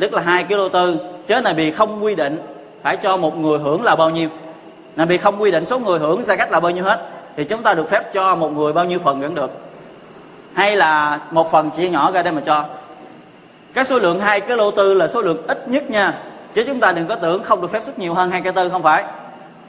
tức 0.00 0.12
là 0.12 0.22
hai 0.22 0.44
kg 0.44 0.72
tư. 0.72 0.96
Chứ 1.26 1.40
Nabi 1.40 1.70
không 1.70 2.04
quy 2.04 2.14
định 2.14 2.53
phải 2.84 2.96
cho 2.96 3.16
một 3.16 3.38
người 3.38 3.58
hưởng 3.58 3.82
là 3.82 3.96
bao 3.96 4.10
nhiêu. 4.10 4.28
Nabi 4.96 5.18
không 5.18 5.42
quy 5.42 5.50
định 5.50 5.64
số 5.64 5.78
người 5.78 5.98
hưởng 5.98 6.22
ra 6.24 6.36
cách 6.36 6.52
là 6.52 6.60
bao 6.60 6.70
nhiêu 6.70 6.84
hết, 6.84 7.08
thì 7.36 7.44
chúng 7.44 7.62
ta 7.62 7.74
được 7.74 7.90
phép 7.90 8.12
cho 8.12 8.34
một 8.34 8.52
người 8.52 8.72
bao 8.72 8.84
nhiêu 8.84 8.98
phần 8.98 9.20
vẫn 9.20 9.34
được. 9.34 9.50
Hay 10.54 10.76
là 10.76 11.20
một 11.30 11.50
phần 11.50 11.70
chia 11.70 11.88
nhỏ 11.88 12.12
ra 12.12 12.22
đây 12.22 12.32
mà 12.32 12.40
cho. 12.46 12.64
Cái 13.74 13.84
số 13.84 13.98
lượng 13.98 14.20
hai, 14.20 14.40
cái 14.40 14.56
lô 14.56 14.70
tư 14.70 14.94
là 14.94 15.08
số 15.08 15.22
lượng 15.22 15.46
ít 15.46 15.68
nhất 15.68 15.90
nha. 15.90 16.18
Chứ 16.54 16.64
chúng 16.66 16.80
ta 16.80 16.92
đừng 16.92 17.06
có 17.06 17.14
tưởng 17.14 17.42
không 17.42 17.60
được 17.60 17.70
phép 17.70 17.82
xuất 17.82 17.98
nhiều 17.98 18.14
hơn 18.14 18.30
hai 18.30 18.40
cái 18.40 18.52
tư, 18.52 18.68
không 18.68 18.82
phải. 18.82 19.04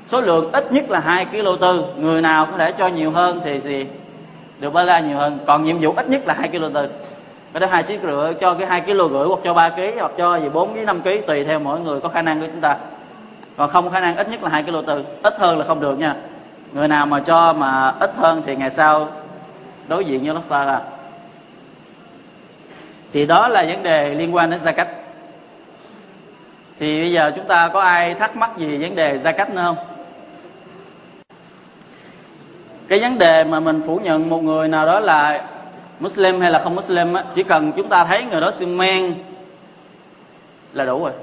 Số 0.05 0.21
lượng 0.21 0.51
ít 0.51 0.71
nhất 0.71 0.89
là 0.89 0.99
hai 0.99 1.25
kg 1.25 1.47
tư. 1.61 1.83
Người 1.97 2.21
nào 2.21 2.47
có 2.51 2.57
thể 2.57 2.71
cho 2.71 2.87
nhiều 2.87 3.11
hơn 3.11 3.41
thì 3.43 3.59
gì? 3.59 3.85
Được 4.59 4.73
ba 4.73 4.83
la 4.83 4.99
nhiều 4.99 5.17
hơn. 5.17 5.39
Còn 5.47 5.63
nhiệm 5.63 5.77
vụ 5.79 5.93
ít 5.97 6.09
nhất 6.09 6.21
là 6.25 6.33
hai 6.33 6.49
kg 6.49 6.73
tư. 6.73 6.89
Cái 7.53 7.59
đó 7.59 7.67
hai 7.71 7.83
chiếc 7.83 8.01
rưỡi, 8.03 8.33
cho 8.33 8.53
cái 8.53 8.67
hai 8.67 8.81
kg 8.81 8.97
rưỡi 8.97 9.27
hoặc 9.27 9.39
cho 9.43 9.53
ba 9.53 9.69
kg 9.69 9.99
hoặc 9.99 10.11
cho 10.17 10.35
gì, 10.35 10.49
bốn 10.49 10.73
với 10.73 10.85
năm 10.85 11.01
kg 11.01 11.09
tùy 11.27 11.43
theo 11.43 11.59
mỗi 11.59 11.79
người 11.79 11.99
có 12.01 12.09
khả 12.09 12.21
năng 12.21 12.39
của 12.39 12.47
chúng 12.51 12.61
ta 12.61 12.77
còn 13.57 13.69
không 13.69 13.91
khả 13.91 13.99
năng 13.99 14.17
ít 14.17 14.29
nhất 14.29 14.43
là 14.43 14.49
hai 14.49 14.63
kg 14.63 14.85
tư. 14.87 15.05
Ít 15.23 15.39
hơn 15.39 15.57
là 15.57 15.65
không 15.65 15.79
được 15.79 15.99
nha. 15.99 16.15
Người 16.73 16.87
nào 16.87 17.05
mà 17.05 17.19
cho 17.19 17.53
mà 17.53 17.93
ít 17.99 18.11
hơn 18.17 18.41
thì 18.45 18.55
ngày 18.55 18.69
sau 18.69 19.09
đối 19.87 20.05
diện 20.05 20.25
với 20.25 20.33
lobster 20.33 20.67
là 20.67 20.81
thì 23.13 23.25
đó 23.25 23.47
là 23.47 23.63
vấn 23.63 23.83
đề 23.83 24.13
liên 24.13 24.35
quan 24.35 24.49
đến 24.49 24.59
gia 24.59 24.71
cách 24.71 24.87
thì 26.79 27.01
bây 27.01 27.11
giờ 27.11 27.31
chúng 27.35 27.45
ta 27.45 27.69
có 27.73 27.79
ai 27.79 28.13
thắc 28.13 28.35
mắc 28.35 28.57
gì 28.57 28.77
vấn 28.77 28.95
đề 28.95 29.17
gia 29.17 29.31
cách 29.31 29.49
nữa 29.49 29.61
không? 29.65 29.77
Cái 32.87 32.99
vấn 32.99 33.17
đề 33.17 33.43
mà 33.43 33.59
mình 33.59 33.81
phủ 33.87 33.99
nhận 34.03 34.29
một 34.29 34.43
người 34.43 34.67
nào 34.67 34.85
đó 34.85 34.99
là 34.99 35.43
Muslim 35.99 36.41
hay 36.41 36.51
là 36.51 36.59
không 36.59 36.75
Muslim 36.75 37.13
á, 37.13 37.23
chỉ 37.33 37.43
cần 37.43 37.71
chúng 37.71 37.89
ta 37.89 38.05
thấy 38.05 38.23
người 38.23 38.41
đó 38.41 38.51
xương 38.51 38.77
men 38.77 39.15
là 40.73 40.85
đủ 40.85 41.03
rồi. 41.03 41.13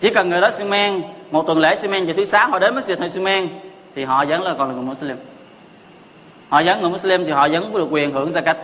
Chỉ 0.00 0.10
cần 0.10 0.28
người 0.28 0.40
đó 0.40 0.50
xương 0.50 0.70
men 0.70 1.02
một 1.30 1.46
tuần 1.46 1.58
lễ 1.58 1.74
xi 1.74 1.88
men 1.88 2.06
và 2.06 2.12
thứ 2.16 2.24
sáu 2.24 2.48
họ 2.48 2.58
đến 2.58 2.74
mới 2.74 2.82
xịt 2.82 2.98
hay 2.98 3.10
xi 3.10 3.20
men 3.20 3.48
thì 3.94 4.04
họ 4.04 4.24
vẫn 4.24 4.42
là 4.42 4.54
còn 4.58 4.68
là 4.68 4.74
người 4.74 4.84
Muslim. 4.84 5.16
Họ 6.48 6.62
vẫn 6.64 6.80
người 6.80 6.90
Muslim 6.90 7.24
thì 7.24 7.30
họ 7.30 7.48
vẫn 7.48 7.72
có 7.72 7.78
được 7.78 7.88
quyền 7.90 8.12
hưởng 8.12 8.30
zakat. 8.30 8.54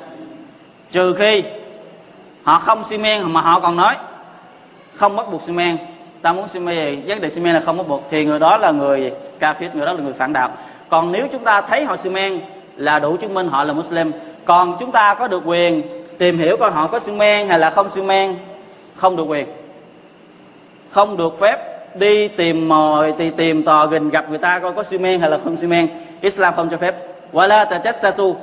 Trừ 0.92 1.14
khi 1.18 1.44
họ 2.42 2.58
không 2.58 2.84
xi 2.84 2.98
men 2.98 3.32
mà 3.32 3.40
họ 3.40 3.60
còn 3.60 3.76
nói 3.76 3.96
không 4.94 5.16
bắt 5.16 5.26
buộc 5.30 5.42
xi 5.42 5.52
men 5.52 5.76
ta 6.22 6.32
muốn 6.32 6.48
xi 6.48 6.60
men 6.60 6.96
gì 6.96 7.02
vấn 7.06 7.20
đề 7.20 7.30
xi 7.30 7.40
men 7.40 7.54
là 7.54 7.60
không 7.60 7.78
bắt 7.78 7.88
buộc, 7.88 8.02
thì 8.10 8.24
người 8.24 8.38
đó 8.38 8.56
là 8.56 8.70
người 8.70 9.12
kafir, 9.40 9.68
người 9.74 9.86
đó 9.86 9.92
là 9.92 10.02
người 10.02 10.12
phản 10.12 10.32
đạo. 10.32 10.50
Còn 10.88 11.12
nếu 11.12 11.26
chúng 11.32 11.44
ta 11.44 11.60
thấy 11.60 11.84
họ 11.84 11.96
xi 11.96 12.10
men 12.10 12.40
là 12.76 12.98
đủ 12.98 13.16
chứng 13.16 13.34
minh 13.34 13.48
họ 13.48 13.64
là 13.64 13.72
Muslim, 13.72 14.12
còn 14.44 14.76
chúng 14.78 14.92
ta 14.92 15.14
có 15.14 15.28
được 15.28 15.42
quyền 15.44 15.82
tìm 16.18 16.38
hiểu 16.38 16.56
coi 16.56 16.70
họ 16.70 16.86
có 16.86 16.98
xi 16.98 17.12
men 17.12 17.48
hay 17.48 17.58
là 17.58 17.70
không 17.70 17.88
xi 17.88 18.02
men 18.02 18.36
không 18.94 19.16
được 19.16 19.24
quyền, 19.24 19.46
không 20.90 21.16
được 21.16 21.40
phép 21.40 21.71
đi 21.94 22.28
tìm 22.28 22.68
mồi, 22.68 23.14
thì 23.18 23.30
tìm 23.30 23.62
tò 23.62 23.86
gần 23.86 24.10
gặp 24.10 24.28
người 24.28 24.38
ta 24.38 24.58
coi 24.58 24.72
có 24.72 24.82
xi 24.82 24.98
men 24.98 25.20
hay 25.20 25.30
là 25.30 25.38
không 25.44 25.56
xi 25.56 25.66
men. 25.66 25.88
Islam 26.20 26.54
không 26.56 26.68
cho 26.68 26.76
phép. 26.76 26.94
Wala 27.32 27.66
tajassasu. 27.66 28.34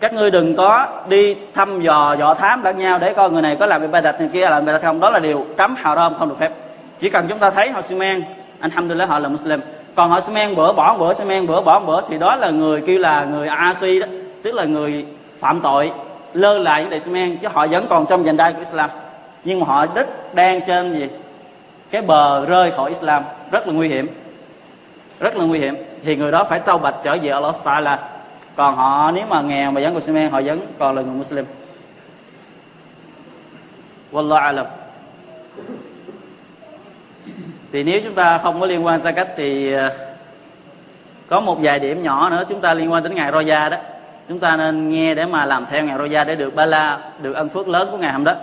Các 0.00 0.12
ngươi 0.12 0.30
đừng 0.30 0.56
có 0.56 0.86
đi 1.08 1.36
thăm 1.54 1.80
dò 1.80 2.16
dò 2.18 2.34
thám 2.34 2.62
lẫn 2.62 2.78
nhau 2.78 2.98
để 2.98 3.12
coi 3.12 3.30
người 3.30 3.42
này 3.42 3.56
có 3.60 3.66
làm 3.66 3.82
ibadat 3.82 4.04
đặt 4.04 4.20
này 4.20 4.30
kia 4.32 4.50
làm 4.50 4.62
ibadat 4.62 4.82
không. 4.82 5.00
Đó 5.00 5.10
là 5.10 5.18
điều 5.18 5.46
cấm 5.56 5.74
haram 5.78 6.14
không 6.18 6.28
được 6.28 6.36
phép. 6.38 6.52
Chỉ 7.00 7.10
cần 7.10 7.26
chúng 7.28 7.38
ta 7.38 7.50
thấy 7.50 7.70
họ 7.70 7.82
xi 7.82 7.94
men, 7.94 8.24
alhamdulillah 8.60 9.08
họ 9.08 9.18
là 9.18 9.28
muslim. 9.28 9.60
Còn 9.94 10.10
họ 10.10 10.20
xi 10.20 10.32
men, 10.32 10.54
bữa 10.54 10.72
bỏ, 10.72 10.96
bữa 10.98 11.14
xi 11.14 11.24
men, 11.24 11.46
bữa 11.46 11.60
bỏ, 11.60 11.80
bữa, 11.80 12.00
thì 12.08 12.18
đó 12.18 12.36
là 12.36 12.50
người 12.50 12.82
kêu 12.86 12.98
là 12.98 13.24
người 13.24 13.48
asi 13.48 14.00
đó. 14.00 14.06
Tức 14.42 14.54
là 14.54 14.64
người 14.64 15.06
phạm 15.38 15.60
tội, 15.60 15.92
lơ 16.34 16.58
là 16.58 16.80
những 16.80 16.90
đại 16.90 17.00
men, 17.10 17.36
chứ 17.36 17.48
họ 17.52 17.66
vẫn 17.66 17.84
còn 17.88 18.06
trong 18.06 18.22
vành 18.22 18.36
đai 18.36 18.52
của 18.52 18.58
Islam. 18.58 18.90
Nhưng 19.44 19.60
mà 19.60 19.66
họ 19.66 19.86
đích 19.94 20.06
đang 20.34 20.60
trên 20.66 20.94
gì? 20.94 21.08
Cái 21.90 22.02
bờ 22.02 22.46
rơi 22.46 22.70
khỏi 22.70 22.90
Islam 22.90 23.22
rất 23.50 23.66
là 23.66 23.72
nguy 23.72 23.88
hiểm. 23.88 24.06
Rất 25.20 25.36
là 25.36 25.44
nguy 25.44 25.58
hiểm. 25.58 25.74
Thì 26.04 26.16
người 26.16 26.32
đó 26.32 26.44
phải 26.44 26.60
tâu 26.60 26.78
bạch 26.78 26.94
trở 27.02 27.16
về 27.22 27.30
Allah 27.30 27.54
Taala. 27.64 27.98
Còn 28.56 28.76
họ, 28.76 29.10
nếu 29.10 29.26
mà 29.28 29.40
nghèo 29.40 29.70
mà 29.70 29.80
vẫn 29.80 29.94
còn 29.94 30.14
men 30.14 30.30
họ 30.30 30.40
vẫn 30.44 30.60
còn 30.78 30.96
là 30.96 31.02
người 31.02 31.14
Muslim. 31.14 31.44
Wallah 34.12 34.40
alam. 34.40 34.66
Thì 37.72 37.82
nếu 37.82 38.00
chúng 38.04 38.14
ta 38.14 38.38
không 38.38 38.60
có 38.60 38.66
liên 38.66 38.86
quan 38.86 39.00
xa 39.00 39.10
cách 39.10 39.28
thì 39.36 39.72
ờ, 39.72 39.90
có 41.28 41.40
một 41.40 41.58
vài 41.62 41.78
điểm 41.78 42.02
nhỏ 42.02 42.30
nữa 42.30 42.44
chúng 42.48 42.60
ta 42.60 42.74
liên 42.74 42.92
quan 42.92 43.02
đến 43.02 43.14
ngày 43.14 43.32
Roja 43.32 43.70
đó. 43.70 43.76
Chúng 44.28 44.38
ta 44.38 44.56
nên 44.56 44.90
nghe 44.90 45.14
để 45.14 45.26
mà 45.26 45.44
làm 45.44 45.66
theo 45.70 45.84
ngày 45.84 45.98
Roja 45.98 46.26
để 46.26 46.34
được 46.34 46.54
ba 46.54 46.66
la 46.66 46.98
được 47.22 47.32
ân 47.32 47.48
phước 47.48 47.68
lớn 47.68 47.88
của 47.90 47.98
ngày 47.98 48.12
hôm 48.12 48.24
đó. 48.24 48.34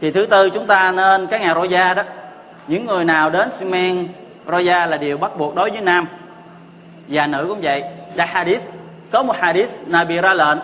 Thì 0.00 0.10
thứ 0.10 0.26
tư, 0.26 0.50
chúng 0.50 0.66
ta 0.66 0.92
nên, 0.92 1.26
cái 1.26 1.40
ngày 1.40 1.54
Roja 1.54 1.94
đó 1.94 2.02
những 2.66 2.86
người 2.86 3.04
nào 3.04 3.30
đến 3.30 3.50
Simen 3.50 4.08
roya 4.46 4.86
là 4.86 4.96
điều 4.96 5.18
bắt 5.18 5.36
buộc 5.38 5.54
đối 5.54 5.70
với 5.70 5.80
nam. 5.80 6.08
Và 7.08 7.26
nữ 7.26 7.46
cũng 7.48 7.58
vậy. 7.62 7.84
Là 8.14 8.24
hadith 8.24 8.62
có 9.10 9.22
một 9.22 9.36
hadith 9.38 9.70
Nabi 9.86 10.16
ra 10.16 10.34
lệnh 10.34 10.58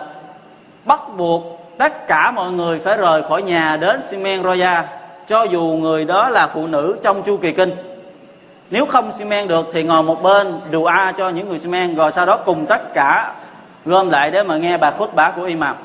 bắt 0.85 0.99
buộc 1.17 1.73
tất 1.77 2.07
cả 2.07 2.31
mọi 2.31 2.51
người 2.51 2.79
phải 2.79 2.97
rời 2.97 3.23
khỏi 3.23 3.41
nhà 3.41 3.77
đến 3.81 4.01
Simen 4.01 4.43
roya, 4.43 4.85
cho 5.27 5.43
dù 5.43 5.61
người 5.81 6.05
đó 6.05 6.29
là 6.29 6.47
phụ 6.47 6.67
nữ 6.67 6.99
trong 7.03 7.23
chu 7.23 7.37
kỳ 7.37 7.51
kinh. 7.51 7.71
Nếu 8.71 8.85
không 8.85 9.11
xi 9.11 9.25
men 9.25 9.47
được 9.47 9.69
thì 9.73 9.83
ngồi 9.83 10.03
một 10.03 10.23
bên 10.23 10.59
đù 10.71 10.85
a 10.85 11.13
cho 11.17 11.29
những 11.29 11.49
người 11.49 11.59
xi 11.59 11.67
men 11.67 11.95
rồi 11.95 12.11
sau 12.11 12.25
đó 12.25 12.37
cùng 12.37 12.65
tất 12.65 12.93
cả 12.93 13.33
gom 13.85 14.09
lại 14.09 14.31
để 14.31 14.43
mà 14.43 14.57
nghe 14.57 14.77
bài 14.77 14.91
khốt 14.97 15.09
bá 15.15 15.31
của 15.31 15.43
imam. 15.43 15.75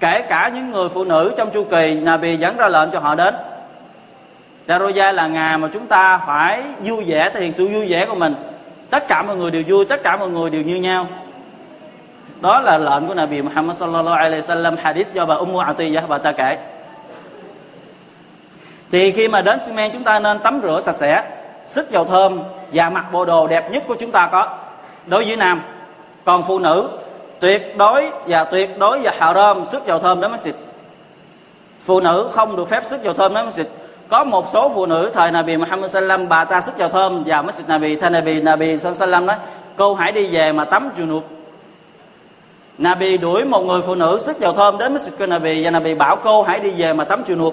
Kể 0.00 0.22
cả 0.28 0.50
những 0.54 0.70
người 0.70 0.88
phụ 0.88 1.04
nữ 1.04 1.32
trong 1.36 1.50
chu 1.50 1.64
kỳ 1.64 1.94
Nabi 1.94 2.36
dẫn 2.36 2.56
ra 2.56 2.68
lệnh 2.68 2.90
cho 2.90 2.98
họ 2.98 3.14
đến. 3.14 3.34
Taroja 4.66 5.12
là 5.12 5.26
ngày 5.26 5.58
mà 5.58 5.68
chúng 5.72 5.86
ta 5.86 6.20
phải 6.26 6.62
vui 6.84 7.04
vẻ, 7.04 7.30
thể 7.34 7.40
hiện 7.40 7.52
sự 7.52 7.68
vui 7.68 7.86
vẻ 7.88 8.06
của 8.06 8.14
mình. 8.14 8.34
Tất 8.90 9.08
cả 9.08 9.22
mọi 9.22 9.36
người 9.36 9.50
đều 9.50 9.62
vui, 9.66 9.84
tất 9.84 10.02
cả 10.02 10.16
mọi 10.16 10.28
người 10.28 10.50
đều 10.50 10.62
như 10.62 10.76
nhau. 10.76 11.06
Đó 12.40 12.60
là 12.60 12.78
lệnh 12.78 13.08
của 13.08 13.14
Nabi 13.14 13.42
Muhammad 13.42 13.76
sallallahu 13.76 14.16
alaihi 14.16 14.42
wasallam, 14.42 14.76
hadith 14.82 15.12
do 15.12 15.26
bà 15.26 15.34
Ummu 15.34 15.58
Atiyah, 15.58 16.08
bà 16.08 16.18
ta 16.18 16.32
kể. 16.32 16.58
Thì 18.90 19.12
khi 19.12 19.28
mà 19.28 19.42
đến 19.42 19.58
Sumer 19.66 19.92
chúng 19.92 20.04
ta 20.04 20.18
nên 20.18 20.38
tắm 20.38 20.60
rửa 20.62 20.80
sạch 20.80 20.92
sẽ 20.92 21.24
xích 21.66 21.86
dầu 21.90 22.04
thơm 22.04 22.42
và 22.72 22.90
mặc 22.90 23.04
bộ 23.12 23.24
đồ 23.24 23.46
đẹp 23.46 23.70
nhất 23.70 23.84
của 23.86 23.96
chúng 24.00 24.10
ta 24.10 24.28
có. 24.32 24.58
Đối 25.06 25.24
với 25.24 25.36
nam, 25.36 25.62
còn 26.24 26.42
phụ 26.42 26.58
nữ, 26.58 26.88
tuyệt 27.40 27.76
đối 27.76 28.10
và 28.26 28.44
tuyệt 28.44 28.78
đối 28.78 28.98
và 28.98 29.12
haram 29.18 29.64
sức 29.64 29.86
dầu 29.86 29.98
thơm 29.98 30.20
đến 30.20 30.32
masjid. 30.32 30.52
Phụ 31.80 32.00
nữ 32.00 32.28
không 32.32 32.56
được 32.56 32.68
phép 32.68 32.84
sức 32.84 33.02
dầu 33.02 33.14
thơm 33.14 33.34
đến 33.34 33.46
masjid 33.46 33.64
có 34.12 34.24
một 34.24 34.48
số 34.48 34.72
phụ 34.74 34.86
nữ 34.86 35.10
thời 35.14 35.30
Nabi 35.30 35.56
Muhammad 35.56 35.90
sallam, 35.90 36.28
bà 36.28 36.44
ta 36.44 36.60
sức 36.60 36.74
chào 36.78 36.88
thơm 36.88 37.22
và 37.26 37.42
masjid 37.42 37.62
Nabi 37.68 37.96
thay 37.96 38.10
Nabi 38.10 38.40
Nabi 38.40 38.78
sallam 38.78 39.26
nói, 39.26 39.36
cô 39.76 39.94
hãy 39.94 40.12
đi 40.12 40.26
về 40.26 40.52
mà 40.52 40.64
tắm 40.64 40.90
junub. 40.96 41.20
Nabi 42.78 43.16
đuổi 43.16 43.44
một 43.44 43.60
người 43.60 43.82
phụ 43.82 43.94
nữ 43.94 44.18
sức 44.20 44.38
dầu 44.38 44.52
thơm 44.52 44.78
đến 44.78 44.94
Masjid 44.94 45.28
Nabi 45.28 45.64
và 45.64 45.70
Nabi 45.70 45.94
bảo, 45.94 46.16
cô 46.16 46.42
hãy 46.42 46.60
đi 46.60 46.70
về 46.70 46.92
mà 46.92 47.04
tắm 47.04 47.22
junub. 47.26 47.52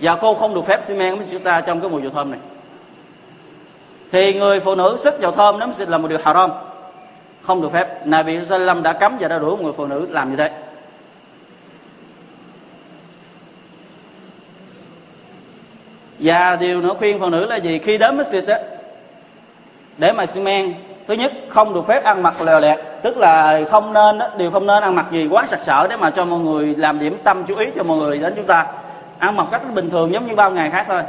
Và 0.00 0.16
cô 0.16 0.34
không 0.34 0.54
được 0.54 0.66
phép 0.66 0.80
xi 0.82 0.94
men 0.94 1.16
với 1.16 1.38
ta 1.38 1.60
trong 1.60 1.80
cái 1.80 1.90
mùi 1.90 2.02
dầu 2.02 2.10
thơm 2.14 2.30
này. 2.30 2.40
Thì 4.12 4.34
người 4.34 4.60
phụ 4.60 4.74
nữ 4.74 4.96
sức 4.98 5.20
dầu 5.20 5.32
thơm 5.32 5.58
đến 5.58 5.70
Masjid 5.70 5.90
là 5.90 5.98
một 5.98 6.08
điều 6.08 6.18
haram. 6.24 6.50
Không 7.42 7.62
được 7.62 7.72
phép. 7.72 8.06
Nabi 8.06 8.40
Sallam 8.44 8.82
đã 8.82 8.92
cấm 8.92 9.16
và 9.20 9.28
đã 9.28 9.38
đuổi 9.38 9.50
một 9.50 9.62
người 9.62 9.72
phụ 9.72 9.86
nữ 9.86 10.06
làm 10.10 10.30
như 10.30 10.36
thế. 10.36 10.50
Và 16.22 16.56
điều 16.56 16.80
nữa 16.80 16.94
khuyên 16.98 17.18
phụ 17.20 17.28
nữ 17.28 17.46
là 17.46 17.56
gì? 17.56 17.78
Khi 17.78 17.98
đến 17.98 18.18
masjid 18.18 18.42
á 18.48 18.58
để 19.98 20.12
mà 20.12 20.26
xi 20.26 20.40
men 20.40 20.74
thứ 21.06 21.14
nhất 21.14 21.32
không 21.48 21.74
được 21.74 21.86
phép 21.86 22.04
ăn 22.04 22.22
mặc 22.22 22.34
lèo 22.42 22.60
lẹt 22.60 22.78
tức 23.02 23.16
là 23.16 23.60
không 23.70 23.92
nên 23.92 24.18
đó, 24.18 24.28
điều 24.38 24.50
không 24.50 24.66
nên 24.66 24.82
ăn 24.82 24.94
mặc 24.94 25.06
gì 25.12 25.28
quá 25.30 25.46
sặc 25.46 25.60
sỡ 25.62 25.86
để 25.90 25.96
mà 25.96 26.10
cho 26.10 26.24
mọi 26.24 26.40
người 26.40 26.74
làm 26.76 26.98
điểm 26.98 27.16
tâm 27.24 27.44
chú 27.44 27.56
ý 27.56 27.66
cho 27.76 27.82
mọi 27.82 27.98
người 27.98 28.18
đến 28.18 28.32
chúng 28.36 28.44
ta. 28.44 28.66
Ăn 29.18 29.36
mặc 29.36 29.46
cách 29.50 29.74
bình 29.74 29.90
thường 29.90 30.12
giống 30.12 30.26
như 30.26 30.34
bao 30.34 30.50
ngày 30.50 30.70
khác 30.70 30.84
thôi. 30.88 31.02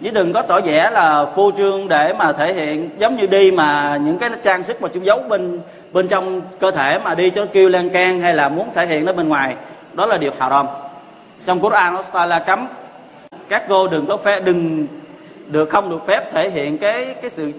Chứ 0.00 0.10
đừng 0.10 0.32
có 0.32 0.42
tỏ 0.42 0.60
vẻ 0.60 0.90
là 0.90 1.26
phô 1.36 1.50
trương 1.56 1.88
để 1.88 2.12
mà 2.12 2.32
thể 2.32 2.52
hiện 2.52 2.90
giống 2.98 3.16
như 3.16 3.26
đi 3.26 3.50
mà 3.50 3.98
những 4.04 4.18
cái 4.18 4.30
trang 4.42 4.62
sức 4.62 4.82
mà 4.82 4.88
chúng 4.94 5.04
giấu 5.04 5.22
bên 5.28 5.60
bên 5.92 6.08
trong 6.08 6.40
cơ 6.60 6.70
thể 6.70 6.98
mà 6.98 7.14
đi 7.14 7.30
cho 7.30 7.46
kêu 7.52 7.68
lan 7.68 7.90
can 7.90 8.20
hay 8.20 8.34
là 8.34 8.48
muốn 8.48 8.68
thể 8.74 8.86
hiện 8.86 9.04
nó 9.04 9.12
bên 9.12 9.28
ngoài. 9.28 9.54
Đó 9.92 10.06
là 10.06 10.16
điều 10.16 10.32
haram. 10.38 10.66
Trong 11.46 11.60
Quran 11.60 11.96
nó 12.12 12.24
là 12.24 12.38
cấm 12.38 12.68
các 13.50 13.62
cô 13.68 13.88
đừng 13.88 14.06
có 14.06 14.16
phép, 14.16 14.40
đừng, 14.40 14.86
được 15.46 15.70
không 15.70 15.90
được 15.90 16.06
phép 16.06 16.32
thể 16.32 16.50
hiện 16.50 16.78
cái 16.78 17.14
cái 17.20 17.30
sự, 17.30 17.52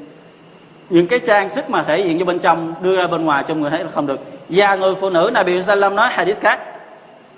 những 0.89 1.07
cái 1.07 1.19
trang 1.19 1.49
sức 1.49 1.69
mà 1.69 1.83
thể 1.83 2.01
hiện 2.01 2.19
cho 2.19 2.25
bên 2.25 2.39
trong, 2.39 2.73
đưa 2.81 2.97
ra 2.97 3.07
bên 3.07 3.25
ngoài 3.25 3.43
cho 3.47 3.55
người 3.55 3.69
thấy 3.69 3.83
là 3.83 3.89
không 3.89 4.07
được. 4.07 4.19
Và 4.49 4.75
người 4.75 4.95
phụ 4.95 5.09
nữ 5.09 5.29
Nabi 5.33 5.63
Sallam 5.63 5.95
nói 5.95 6.09
hadith 6.11 6.41
khác. 6.41 6.59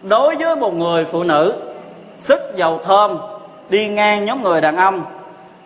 Đối 0.04 0.36
với 0.36 0.56
một 0.56 0.74
người 0.74 1.06
phụ 1.06 1.24
nữ, 1.24 1.54
sức 2.20 2.40
dầu 2.56 2.80
thơm, 2.84 3.18
đi 3.70 3.88
ngang 3.88 4.26
nhóm 4.26 4.44
người 4.44 4.62
đàn 4.62 4.78
ông, 4.78 5.04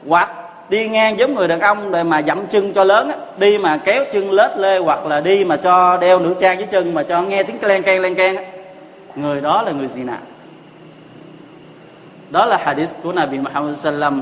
hoặc 0.08 0.32
đi 0.69 0.89
ngang 0.89 1.19
giống 1.19 1.36
người 1.36 1.47
đàn 1.47 1.60
ông 1.60 1.91
để 1.91 2.04
mà 2.04 2.21
dậm 2.21 2.45
chân 2.50 2.73
cho 2.73 2.84
lớn 2.84 3.12
đi 3.38 3.58
mà 3.58 3.78
kéo 3.78 4.04
chân 4.12 4.32
lết 4.32 4.58
lê, 4.58 4.78
hoặc 4.78 5.06
là 5.06 5.19
đi 5.19 5.43
mà 5.43 5.58
cho 5.58 5.97
đeo 5.97 6.19
nữ 6.19 6.36
trang 6.39 6.58
dưới 6.60 6.67
chân 6.71 6.93
mà 6.93 7.04
cho 7.04 7.21
nghe 7.21 7.43
tiếng 7.43 7.58
len 7.62 7.84
keng 7.84 8.02
len 8.02 8.15
keng 8.15 8.36
người 9.15 9.41
đó 9.41 9.62
là 9.62 9.71
người 9.71 9.88
gì 9.88 10.04
nào 10.04 10.17
đó 12.29 12.45
là 12.45 12.57
hadith 12.57 12.89
của 13.03 13.13
Nabi 13.13 13.39
Muhammad 13.39 13.77
sallam. 13.77 14.21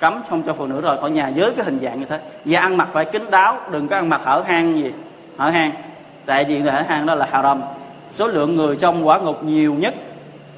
Cấm 0.00 0.22
không 0.28 0.42
cho 0.42 0.52
phụ 0.52 0.66
nữ 0.66 0.80
rời 0.80 0.98
khỏi 0.98 1.10
nhà 1.10 1.30
với 1.36 1.52
cái 1.56 1.64
hình 1.64 1.78
dạng 1.82 2.00
như 2.00 2.04
thế. 2.04 2.20
Và 2.44 2.60
ăn 2.60 2.76
mặc 2.76 2.88
phải 2.92 3.04
kín 3.04 3.30
đáo, 3.30 3.60
đừng 3.70 3.88
có 3.88 3.96
ăn 3.96 4.08
mặc 4.08 4.20
hở 4.24 4.44
hang 4.46 4.76
gì. 4.76 4.92
Hở 5.38 5.50
hang. 5.50 5.72
Tại 6.26 6.44
vì 6.44 6.60
hở 6.60 6.82
hang 6.88 7.06
đó 7.06 7.14
là 7.14 7.28
haram. 7.30 7.62
Số 8.10 8.26
lượng 8.26 8.56
người 8.56 8.76
trong 8.76 9.08
quả 9.08 9.18
ngục 9.18 9.44
nhiều 9.44 9.74
nhất, 9.74 9.94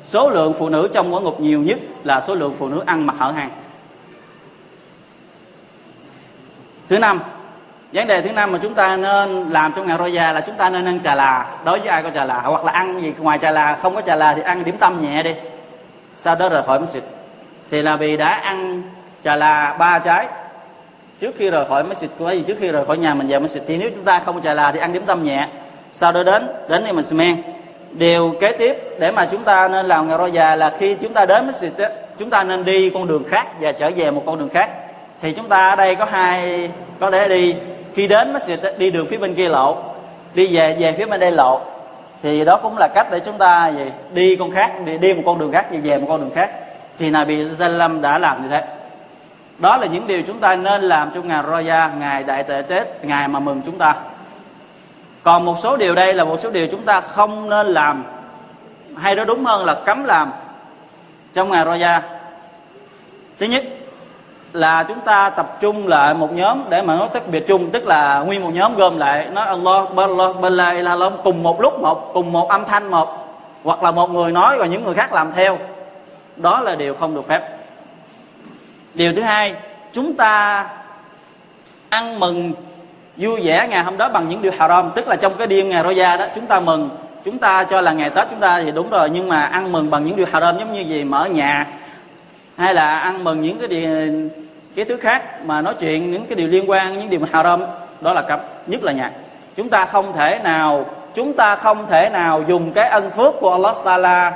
số 0.05 0.31
lượng 0.31 0.55
phụ 0.59 0.69
nữ 0.69 0.89
trong 0.93 1.15
quả 1.15 1.21
ngục 1.21 1.41
nhiều 1.41 1.61
nhất 1.61 1.79
là 2.05 2.21
số 2.21 2.35
lượng 2.35 2.55
phụ 2.59 2.69
nữ 2.69 2.83
ăn 2.87 3.07
mặc 3.07 3.17
hở 3.19 3.31
hang. 3.31 3.51
Thứ 6.89 6.99
năm, 6.99 7.21
vấn 7.93 8.07
đề 8.07 8.23
thứ 8.23 8.33
năm 8.33 8.53
mà 8.53 8.59
chúng 8.63 8.75
ta 8.75 8.97
nên 8.97 9.51
làm 9.51 9.73
trong 9.77 9.87
ngày 9.87 9.99
roja 9.99 10.33
là 10.33 10.41
chúng 10.41 10.57
ta 10.57 10.71
nên 10.71 10.85
ăn 10.85 11.01
trà 11.05 11.15
là. 11.15 11.47
Đối 11.65 11.79
với 11.79 11.89
ai 11.89 12.03
có 12.03 12.11
trà 12.11 12.25
là? 12.25 12.41
Hoặc 12.41 12.65
là 12.65 12.73
ăn 12.73 13.03
gì? 13.03 13.13
Ngoài 13.19 13.39
trà 13.39 13.51
là 13.51 13.77
không 13.77 13.95
có 13.95 14.01
trà 14.01 14.17
là 14.17 14.35
thì 14.35 14.43
ăn 14.43 14.65
điểm 14.65 14.77
tâm 14.79 15.03
nhẹ 15.03 15.23
đi 15.23 15.35
sau 16.17 16.35
đó 16.35 16.49
rời 16.49 16.63
khỏi 16.63 16.79
masjid. 16.79 17.01
Thì 17.71 17.83
là 17.83 17.97
vì 17.97 18.17
đã 18.17 18.29
ăn 18.29 18.83
trà 19.25 19.37
là 19.37 19.77
ba 19.79 19.99
trái. 19.99 20.27
Trước 21.21 21.35
khi 21.39 21.51
rời 21.51 21.65
khỏi 21.67 21.85
masjid 21.85 22.09
có 22.19 22.31
gì 22.31 22.43
trước 22.47 22.57
khi 22.61 22.71
rời 22.71 22.85
khỏi 22.85 22.99
nhà 22.99 23.15
mình 23.15 23.27
về 23.27 23.39
masjid, 23.39 23.61
thì 23.67 23.77
nếu 23.77 23.91
chúng 23.95 24.05
ta 24.05 24.21
không 24.21 24.43
trà 24.43 24.55
là 24.55 24.73
thì 24.73 24.81
ăn 24.81 24.93
điểm 24.93 25.03
tâm 25.07 25.25
nhẹ. 25.25 25.49
Sau 25.93 26.13
đó 26.13 26.23
đến 26.23 26.49
đến 26.69 26.83
thì 26.87 26.93
mình 26.93 27.05
men 27.13 27.43
điều 27.91 28.35
kế 28.41 28.53
tiếp 28.53 28.77
để 28.99 29.11
mà 29.11 29.29
chúng 29.31 29.43
ta 29.43 29.69
nên 29.69 29.87
làm 29.87 30.09
ngày 30.09 30.33
già 30.33 30.57
là 30.57 30.71
khi 30.79 30.95
chúng 30.95 31.13
ta 31.13 31.27
đến 31.27 31.47
masjid 31.47 31.91
chúng 32.19 32.31
ta 32.31 32.45
nên 32.45 32.65
đi 32.65 32.91
con 32.91 33.09
đường 33.09 33.25
khác 33.31 33.47
và 33.61 33.73
trở 33.73 33.91
về 33.97 34.11
một 34.11 34.23
con 34.27 34.39
đường 34.39 34.49
khác. 34.49 34.71
Thì 35.23 35.33
chúng 35.33 35.49
ta 35.49 35.71
ở 35.71 35.77
đây 35.77 35.95
có 35.95 36.05
hai, 36.05 36.71
có 37.01 37.11
thể 37.11 37.29
đi. 37.29 37.55
Khi 37.95 38.07
đến 38.07 38.33
masjid 38.33 38.79
đi 38.79 38.91
đường 38.91 39.07
phía 39.07 39.17
bên 39.17 39.35
kia 39.35 39.49
lộ. 39.49 39.77
Đi 40.35 40.57
về 40.57 40.77
về 40.79 40.93
phía 40.93 41.07
bên 41.07 41.21
đây 41.21 41.31
lộ 41.31 41.61
thì 42.23 42.45
đó 42.45 42.57
cũng 42.63 42.79
là 42.79 42.89
cách 42.95 43.07
để 43.11 43.21
chúng 43.21 43.39
ta 43.39 43.69
gì? 43.69 43.91
Đi 44.13 44.37
con 44.37 44.51
khác 44.51 44.73
đi, 44.85 44.99
đi 44.99 45.15
một 45.15 45.23
con 45.27 45.39
đường 45.39 45.53
khác 45.53 45.67
về 45.71 45.79
về 45.79 45.99
một 45.99 46.07
con 46.09 46.21
đường 46.21 46.31
khác. 46.35 46.51
Thì 46.99 47.11
Nabi 47.11 47.45
Sallam 47.55 48.03
đã 48.03 48.19
làm 48.19 48.43
như 48.43 48.49
thế. 48.49 48.65
Đó 49.59 49.77
là 49.77 49.87
những 49.87 50.07
điều 50.07 50.23
chúng 50.23 50.41
ta 50.41 50.57
nên 50.57 50.83
làm 50.83 51.11
trong 51.15 51.29
ngày 51.29 51.43
Roya 51.47 51.91
ngày 51.99 52.23
đại 52.23 52.43
tệ 52.43 52.63
Tết 52.63 53.05
ngày 53.05 53.29
mà 53.29 53.41
mừng 53.41 53.63
chúng 53.67 53.79
ta. 53.79 53.95
Còn 55.23 55.45
một 55.45 55.59
số 55.59 55.77
điều 55.77 55.95
đây 55.95 56.15
là 56.15 56.25
một 56.25 56.41
số 56.41 56.51
điều 56.51 56.67
chúng 56.67 56.83
ta 56.83 57.01
không 57.01 57.51
nên 57.51 57.67
làm. 57.67 58.05
Hay 58.97 59.15
đó 59.15 59.25
đúng 59.25 59.45
hơn 59.45 59.65
là 59.65 59.75
cấm 59.75 60.05
làm 60.05 60.33
trong 61.33 61.51
ngày 61.51 61.65
Roya 61.65 62.03
thứ 63.39 63.47
nhất 63.47 63.65
là 64.55 64.85
chúng 64.89 65.01
ta 65.01 65.31
tập 65.31 65.57
trung 65.61 65.89
lại 65.89 66.15
một 66.15 66.33
nhóm 66.33 66.63
để 66.69 66.83
mà 66.83 66.97
nói 66.97 67.09
tất 67.13 67.29
biệt 67.31 67.47
chung, 67.47 67.71
tức 67.71 67.87
là 67.87 68.19
nguyên 68.19 68.43
một 68.43 68.51
nhóm 68.55 68.77
gồm 68.77 68.99
lại 68.99 69.29
nói 69.33 69.47
Allah 69.47 69.89
Allah 69.97 70.41
Bala 70.41 70.75
Allah 70.87 71.13
cùng 71.25 71.43
một 71.43 71.61
lúc 71.61 71.81
một, 71.81 72.11
cùng 72.15 72.33
một 72.33 72.49
âm 72.49 72.65
thanh 72.65 72.91
một, 72.91 73.39
hoặc 73.65 73.83
là 73.83 73.91
một 73.91 74.11
người 74.11 74.33
nói 74.33 74.57
rồi 74.59 74.69
những 74.69 74.85
người 74.85 74.95
khác 74.95 75.13
làm 75.13 75.33
theo. 75.33 75.59
Đó 76.37 76.61
là 76.61 76.75
điều 76.75 76.95
không 76.95 77.15
được 77.15 77.29
phép. 77.29 77.41
Điều 78.95 79.13
thứ 79.13 79.21
hai, 79.21 79.55
chúng 79.93 80.15
ta 80.15 80.67
ăn 81.89 82.21
mừng 82.21 82.53
vui 83.17 83.41
vẻ 83.43 83.67
ngày 83.71 83.85
hôm 83.85 83.97
đó 83.97 84.09
bằng 84.09 84.29
những 84.29 84.43
điều 84.43 84.53
haram, 84.59 84.91
tức 84.95 85.09
là 85.09 85.17
trong 85.17 85.33
cái 85.39 85.47
đêm 85.47 85.69
ngày 85.69 85.85
roja 85.85 86.19
đó, 86.19 86.27
chúng 86.35 86.47
ta 86.47 86.61
mừng. 86.61 86.91
Chúng 87.25 87.39
ta 87.39 87.65
cho 87.65 87.81
là 87.81 87.93
ngày 87.93 88.11
tết 88.11 88.27
chúng 88.31 88.41
ta 88.41 88.63
thì 88.63 88.71
đúng 88.71 88.91
rồi, 88.91 89.11
nhưng 89.11 89.29
mà 89.29 89.43
ăn 89.43 89.73
mừng 89.73 89.91
bằng 89.91 90.05
những 90.05 90.17
điều 90.17 90.27
haram, 90.33 90.59
giống 90.59 90.73
như 90.73 90.81
gì? 90.81 91.05
Mở 91.05 91.25
nhà, 91.25 91.67
hay 92.57 92.75
là 92.75 92.99
ăn 92.99 93.25
mừng 93.25 93.41
những 93.41 93.59
cái 93.59 93.69
điều 93.69 94.11
cái 94.75 94.85
thứ 94.85 94.97
khác 94.97 95.45
mà 95.45 95.61
nói 95.61 95.75
chuyện 95.79 96.11
những 96.11 96.27
cái 96.27 96.37
điều 96.37 96.49
liên 96.49 96.71
quan, 96.71 96.99
những 96.99 97.11
điều 97.11 97.21
mà 97.21 97.29
haram, 97.33 97.63
đó 98.01 98.13
là 98.13 98.23
cấm, 98.23 98.41
nhất 98.67 98.85
là 98.85 98.93
nhạc. 98.93 99.11
Chúng 99.57 99.69
ta 99.69 99.87
không 99.87 100.13
thể 100.13 100.41
nào, 100.45 100.87
chúng 101.15 101.33
ta 101.33 101.57
không 101.57 101.87
thể 101.87 102.09
nào 102.09 102.43
dùng 102.49 102.73
cái 102.73 102.89
ân 102.89 103.11
phước 103.11 103.35
của 103.41 103.53
Allah 103.53 103.77
Taala 103.85 104.33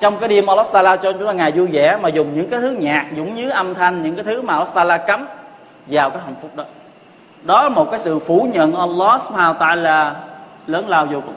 trong 0.00 0.16
cái 0.18 0.28
đêm 0.28 0.46
Allah 0.46 0.66
Taala 0.72 0.96
cho 0.96 1.12
chúng 1.12 1.26
ta 1.26 1.32
ngày 1.32 1.52
vui 1.52 1.66
vẻ, 1.66 1.98
mà 2.00 2.08
dùng 2.08 2.34
những 2.34 2.50
cái 2.50 2.60
thứ 2.60 2.76
nhạc, 2.78 3.06
dũng 3.16 3.34
như 3.34 3.50
âm 3.50 3.74
thanh, 3.74 4.02
những 4.02 4.14
cái 4.16 4.24
thứ 4.24 4.42
mà 4.42 4.52
Allah 4.52 4.74
Taala 4.74 4.96
cấm 4.96 5.26
vào 5.86 6.10
cái 6.10 6.20
hạnh 6.24 6.34
phúc 6.42 6.50
đó. 6.54 6.64
Đó 7.42 7.62
là 7.62 7.68
một 7.68 7.90
cái 7.90 8.00
sự 8.00 8.18
phủ 8.18 8.48
nhận 8.52 8.76
Allah 8.76 9.22
Subhanahu 9.22 9.54
Taala 9.54 10.14
lớn 10.66 10.88
lao 10.88 11.06
vô 11.06 11.20
cùng. 11.20 11.34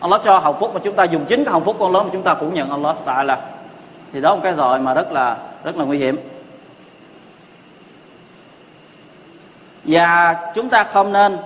Allah 0.00 0.20
cho 0.24 0.38
hạnh 0.38 0.54
phúc 0.60 0.70
mà 0.74 0.80
chúng 0.84 0.94
ta 0.94 1.04
dùng 1.04 1.24
chính 1.24 1.44
cái 1.44 1.52
hạnh 1.52 1.64
phúc 1.64 1.76
của 1.78 1.86
Allah 1.86 2.04
mà 2.04 2.10
chúng 2.12 2.22
ta 2.22 2.34
phủ 2.34 2.50
nhận 2.50 2.70
Allah 2.70 2.96
Taala. 3.04 3.38
Thì 4.12 4.20
đó 4.20 4.30
là 4.30 4.34
một 4.34 4.40
cái 4.42 4.52
rồi 4.52 4.78
mà 4.78 4.94
rất 4.94 5.12
là 5.12 5.36
rất 5.64 5.76
là 5.76 5.84
nguy 5.84 5.98
hiểm. 5.98 6.16
Và 9.88 10.36
chúng 10.54 10.68
ta 10.68 10.84
không 10.84 11.12
nên 11.12 11.38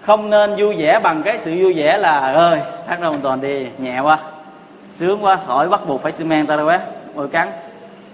không 0.00 0.30
nên 0.30 0.56
vui 0.56 0.74
vẻ 0.78 1.00
bằng 1.02 1.22
cái 1.22 1.38
sự 1.38 1.54
vui 1.58 1.74
vẻ 1.74 1.98
là 1.98 2.32
ơi 2.32 2.60
tháng 2.86 3.00
hoàn 3.00 3.20
toàn 3.20 3.40
đi 3.40 3.66
nhẹ 3.78 4.00
quá 4.00 4.18
sướng 4.92 5.24
quá 5.24 5.38
khỏi 5.46 5.68
bắt 5.68 5.80
buộc 5.86 6.02
phải 6.02 6.12
xi 6.12 6.24
men 6.24 6.46
ta 6.46 6.56
đâu 6.56 6.66
quá 6.66 6.80
ngồi 7.14 7.28
cắn. 7.28 7.48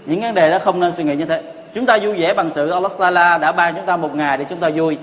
Những 0.06 0.20
vấn 0.20 0.34
đề 0.34 0.50
đó 0.50 0.58
không 0.58 0.80
nên 0.80 0.92
suy 0.92 1.04
nghĩ 1.04 1.16
như 1.16 1.24
thế. 1.24 1.42
Chúng 1.74 1.86
ta 1.86 1.98
vui 2.02 2.20
vẻ 2.20 2.34
bằng 2.34 2.50
sự 2.50 2.70
Allah 2.70 2.92
Taala 2.98 3.38
đã 3.38 3.52
ban 3.52 3.74
chúng 3.74 3.86
ta 3.86 3.96
một 3.96 4.14
ngày 4.14 4.36
để 4.36 4.44
chúng 4.50 4.58
ta 4.58 4.70
vui. 4.74 4.98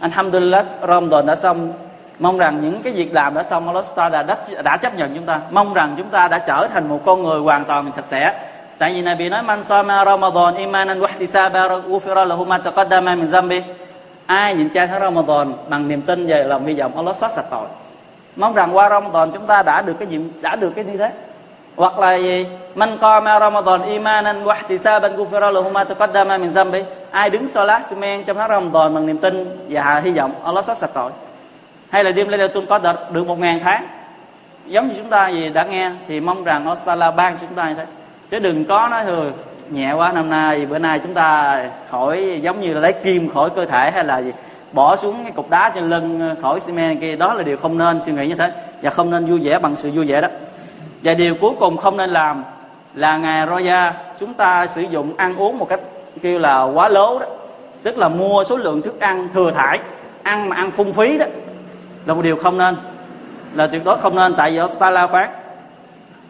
Alhamdulillah 0.00 0.66
Ramadan 0.88 1.26
đã 1.26 1.36
xong. 1.36 1.72
Mong 2.18 2.38
rằng 2.38 2.58
những 2.62 2.82
cái 2.82 2.92
việc 2.92 3.14
làm 3.14 3.34
đã 3.34 3.42
xong 3.42 3.66
Allah 3.66 3.84
Taala 3.96 4.22
đã, 4.22 4.36
đã 4.64 4.76
chấp 4.76 4.96
nhận 4.96 5.14
chúng 5.14 5.26
ta. 5.26 5.40
Mong 5.50 5.74
rằng 5.74 5.94
chúng 5.98 6.08
ta 6.08 6.28
đã 6.28 6.38
trở 6.38 6.68
thành 6.72 6.88
một 6.88 7.00
con 7.04 7.22
người 7.22 7.40
hoàn 7.40 7.64
toàn 7.64 7.92
sạch 7.92 8.04
sẽ 8.04 8.34
tại 8.78 8.92
vì 8.92 9.02
Nabi 9.02 9.28
nói, 9.28 9.42
man 9.42 9.62
sama 9.62 10.04
Ramadan 10.04 10.54
imanan 10.54 11.00
wa 11.00 11.06
ihtisaba 11.06 11.68
ghufira 11.68 12.24
lahu 12.24 12.44
ma 12.44 12.58
taqaddama 12.58 13.14
min 13.14 13.30
dhanbi. 13.30 13.62
Ai 14.26 14.54
nhịn 14.54 14.70
chay 14.70 14.86
tháng 14.86 15.00
Ramadan 15.00 15.52
bằng 15.68 15.88
niềm 15.88 16.02
tin 16.02 16.26
về 16.26 16.44
lòng 16.44 16.66
hy 16.66 16.74
vọng, 16.74 16.92
Allah 16.96 17.16
xóa 17.16 17.28
sạch 17.28 17.44
tội. 17.50 17.66
Mong 18.36 18.54
rằng 18.54 18.76
qua 18.76 18.88
Ramadan 18.88 19.30
chúng 19.32 19.46
ta 19.46 19.62
đã 19.62 19.82
được 19.82 19.94
cái 19.98 20.08
nhiệm, 20.08 20.28
đã 20.42 20.56
được 20.56 20.70
cái 20.76 20.84
như 20.84 20.96
thế. 20.96 21.10
Hoặc 21.76 21.98
là 21.98 22.14
gì? 22.14 22.46
Man 22.74 22.98
qama 22.98 23.40
Ramadan 23.40 23.82
imanan 23.82 24.44
wa 24.44 24.54
ihtisaban, 24.54 25.16
ghufira 25.16 25.52
lahu 25.52 25.70
ma 25.70 25.84
taqaddama 25.84 26.38
min 26.38 26.54
dhanbi. 26.54 26.82
Ai 27.10 27.30
đứng 27.30 27.48
salat 27.48 27.86
sumen 27.86 28.24
trong 28.24 28.36
tháng 28.36 28.50
Ramadan 28.50 28.94
bằng 28.94 29.06
niềm 29.06 29.18
tin 29.18 29.66
và 29.68 30.00
hy 30.04 30.10
vọng, 30.10 30.32
Allah 30.44 30.64
xóa 30.64 30.74
sạch 30.74 30.90
tội. 30.94 31.10
Hay 31.90 32.04
là 32.04 32.10
đêm 32.10 32.28
Lailatul 32.28 32.64
Qadr 32.64 32.88
được 33.10 33.26
một 33.26 33.38
ngàn 33.38 33.60
tháng. 33.64 33.86
Giống 34.66 34.88
như 34.88 34.94
chúng 34.96 35.10
ta 35.10 35.28
gì 35.28 35.48
đã 35.48 35.64
nghe 35.64 35.90
thì 36.08 36.20
mong 36.20 36.44
rằng 36.44 36.74
Allah 36.86 37.16
ban 37.16 37.34
cho 37.34 37.46
chúng 37.46 37.56
ta 37.56 37.68
như 37.68 37.74
thế 37.74 37.84
chứ 38.30 38.38
đừng 38.38 38.64
có 38.64 38.88
nói 38.88 39.04
thôi, 39.06 39.32
nhẹ 39.70 39.92
quá, 39.92 40.12
năm 40.12 40.30
nay, 40.30 40.66
bữa 40.66 40.78
nay 40.78 40.98
chúng 40.98 41.14
ta 41.14 41.60
khỏi, 41.90 42.40
giống 42.42 42.60
như 42.60 42.74
là 42.74 42.80
lấy 42.80 42.92
kim 42.92 43.28
khỏi 43.28 43.50
cơ 43.50 43.66
thể 43.66 43.90
hay 43.90 44.04
là 44.04 44.22
gì, 44.22 44.32
bỏ 44.72 44.96
xuống 44.96 45.22
cái 45.22 45.32
cục 45.32 45.50
đá 45.50 45.72
trên 45.74 45.90
lưng 45.90 46.20
ờ, 46.20 46.42
khỏi 46.42 46.60
xi 46.60 46.72
men 46.72 46.98
kia, 46.98 47.16
đó 47.16 47.34
là 47.34 47.42
điều 47.42 47.56
không 47.56 47.78
nên 47.78 48.02
suy 48.02 48.12
nghĩ 48.12 48.26
như 48.26 48.34
thế. 48.34 48.52
Và 48.82 48.90
không 48.90 49.10
nên 49.10 49.26
vui 49.26 49.40
vẻ 49.42 49.58
bằng 49.58 49.76
sự 49.76 49.90
vui 49.90 50.06
vẻ 50.06 50.20
đó. 50.20 50.28
Và 51.02 51.14
điều 51.14 51.34
cuối 51.34 51.52
cùng 51.60 51.76
không 51.76 51.96
nên 51.96 52.10
làm 52.10 52.44
là 52.94 53.16
ngày 53.16 53.46
roya, 53.46 53.92
chúng 54.18 54.34
ta 54.34 54.66
sử 54.66 54.82
dụng 54.82 55.16
ăn 55.16 55.36
uống 55.36 55.58
một 55.58 55.68
cách 55.68 55.80
kêu 56.22 56.38
là 56.38 56.62
quá 56.62 56.88
lố 56.88 57.18
đó. 57.18 57.26
Tức 57.82 57.98
là 57.98 58.08
mua 58.08 58.44
số 58.44 58.56
lượng 58.56 58.82
thức 58.82 59.00
ăn 59.00 59.28
thừa 59.32 59.50
thải, 59.50 59.78
ăn 60.22 60.48
mà 60.48 60.56
ăn 60.56 60.70
phung 60.70 60.92
phí 60.92 61.18
đó, 61.18 61.26
là 62.06 62.14
một 62.14 62.22
điều 62.22 62.36
không 62.36 62.58
nên, 62.58 62.76
là 63.54 63.66
tuyệt 63.66 63.84
đối 63.84 63.98
không 63.98 64.16
nên, 64.16 64.34
tại 64.34 64.50
vì 64.50 64.56
Allah 64.56 64.78
Taala 64.78 65.06
phán 65.06 65.28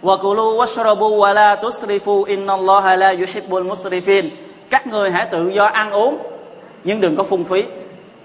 وَكُلُوا 0.05 0.57
washrabu 0.57 1.19
wa 1.19 1.35
la 1.35 1.57
tusrifu 1.57 2.25
inna 2.25 2.57
لَا 2.57 2.97
la 2.97 3.13
الْمُسْرِفِينَ 3.13 3.65
musrifin. 3.69 4.29
Các 4.71 4.87
người 4.87 5.11
hãy 5.11 5.29
tự 5.33 5.49
do 5.49 5.65
ăn 5.65 5.91
uống, 5.91 6.19
nhưng 6.85 7.01
đừng 7.01 7.17
có 7.17 7.23
phung 7.23 7.45
phí. 7.45 7.65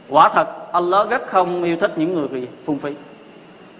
Quả 0.10 0.30
thật, 0.30 0.72
Allah 0.72 1.10
rất 1.10 1.28
không 1.28 1.63
yêu 1.63 1.78
thích 1.78 1.92
những 1.96 2.13
người 2.13 2.48
phung 2.65 2.80
phí. 2.80 2.92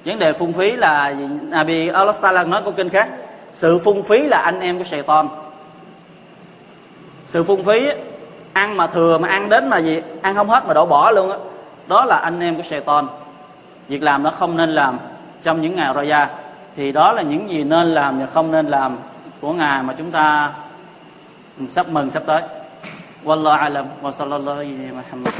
Vấn 0.06 0.20
đề 0.20 0.34
phung 0.34 0.54
phí 0.54 0.72
là 0.72 1.14
Nabi 1.42 1.88
Allah 1.88 2.22
Taala 2.22 2.44
nói 2.44 2.62
câu 2.64 2.74
kinh 2.78 2.90
khác, 2.90 3.10
sự 3.52 3.78
phung 3.78 4.04
phí 4.04 4.28
là 4.28 4.38
anh 4.38 4.60
em 4.60 4.78
của 4.78 4.84
Satan. 4.84 5.28
Sự 7.26 7.44
phung 7.44 7.64
phí 7.64 7.88
ăn 8.54 8.78
mà 8.78 8.88
thừa 8.88 9.18
mà 9.18 9.28
ăn 9.28 9.50
đến 9.50 9.70
mà 9.70 9.78
gì? 9.78 10.02
Ăn 10.22 10.36
không 10.36 10.50
hết 10.50 10.64
mà 10.68 10.74
đổ 10.74 10.86
bỏ 10.86 11.12
luôn 11.12 11.32
á. 11.32 11.38
Đó. 11.38 11.44
đó 11.88 12.06
là 12.06 12.18
anh 12.18 12.40
em 12.40 12.56
của 12.56 12.64
Satan. 12.64 13.08
Việc 13.88 14.04
làm 14.04 14.24
nó 14.24 14.32
không 14.32 14.58
nên 14.58 14.70
làm 14.70 15.00
trong 15.44 15.62
những 15.62 15.76
ngày 15.76 15.94
Raya 15.96 16.30
thì 16.76 16.92
đó 16.92 17.12
là 17.12 17.22
những 17.22 17.50
gì 17.50 17.64
nên 17.64 17.88
làm 17.88 18.20
và 18.20 18.26
không 18.26 18.52
nên 18.52 18.68
làm 18.68 18.98
của 19.42 19.54
ngài 19.54 19.84
mà 19.84 19.94
chúng 19.98 20.12
ta 20.12 20.54
sắp 21.70 21.90
mừng 21.90 22.10
sắp 22.10 22.24
tới. 22.26 22.42
Wallahu 23.24 23.58
alam 23.58 23.86
wa 24.02 24.12
sallallahu 24.12 24.58
alaihi 24.58 24.92
wa 24.92 25.02
sallam. 25.12 25.34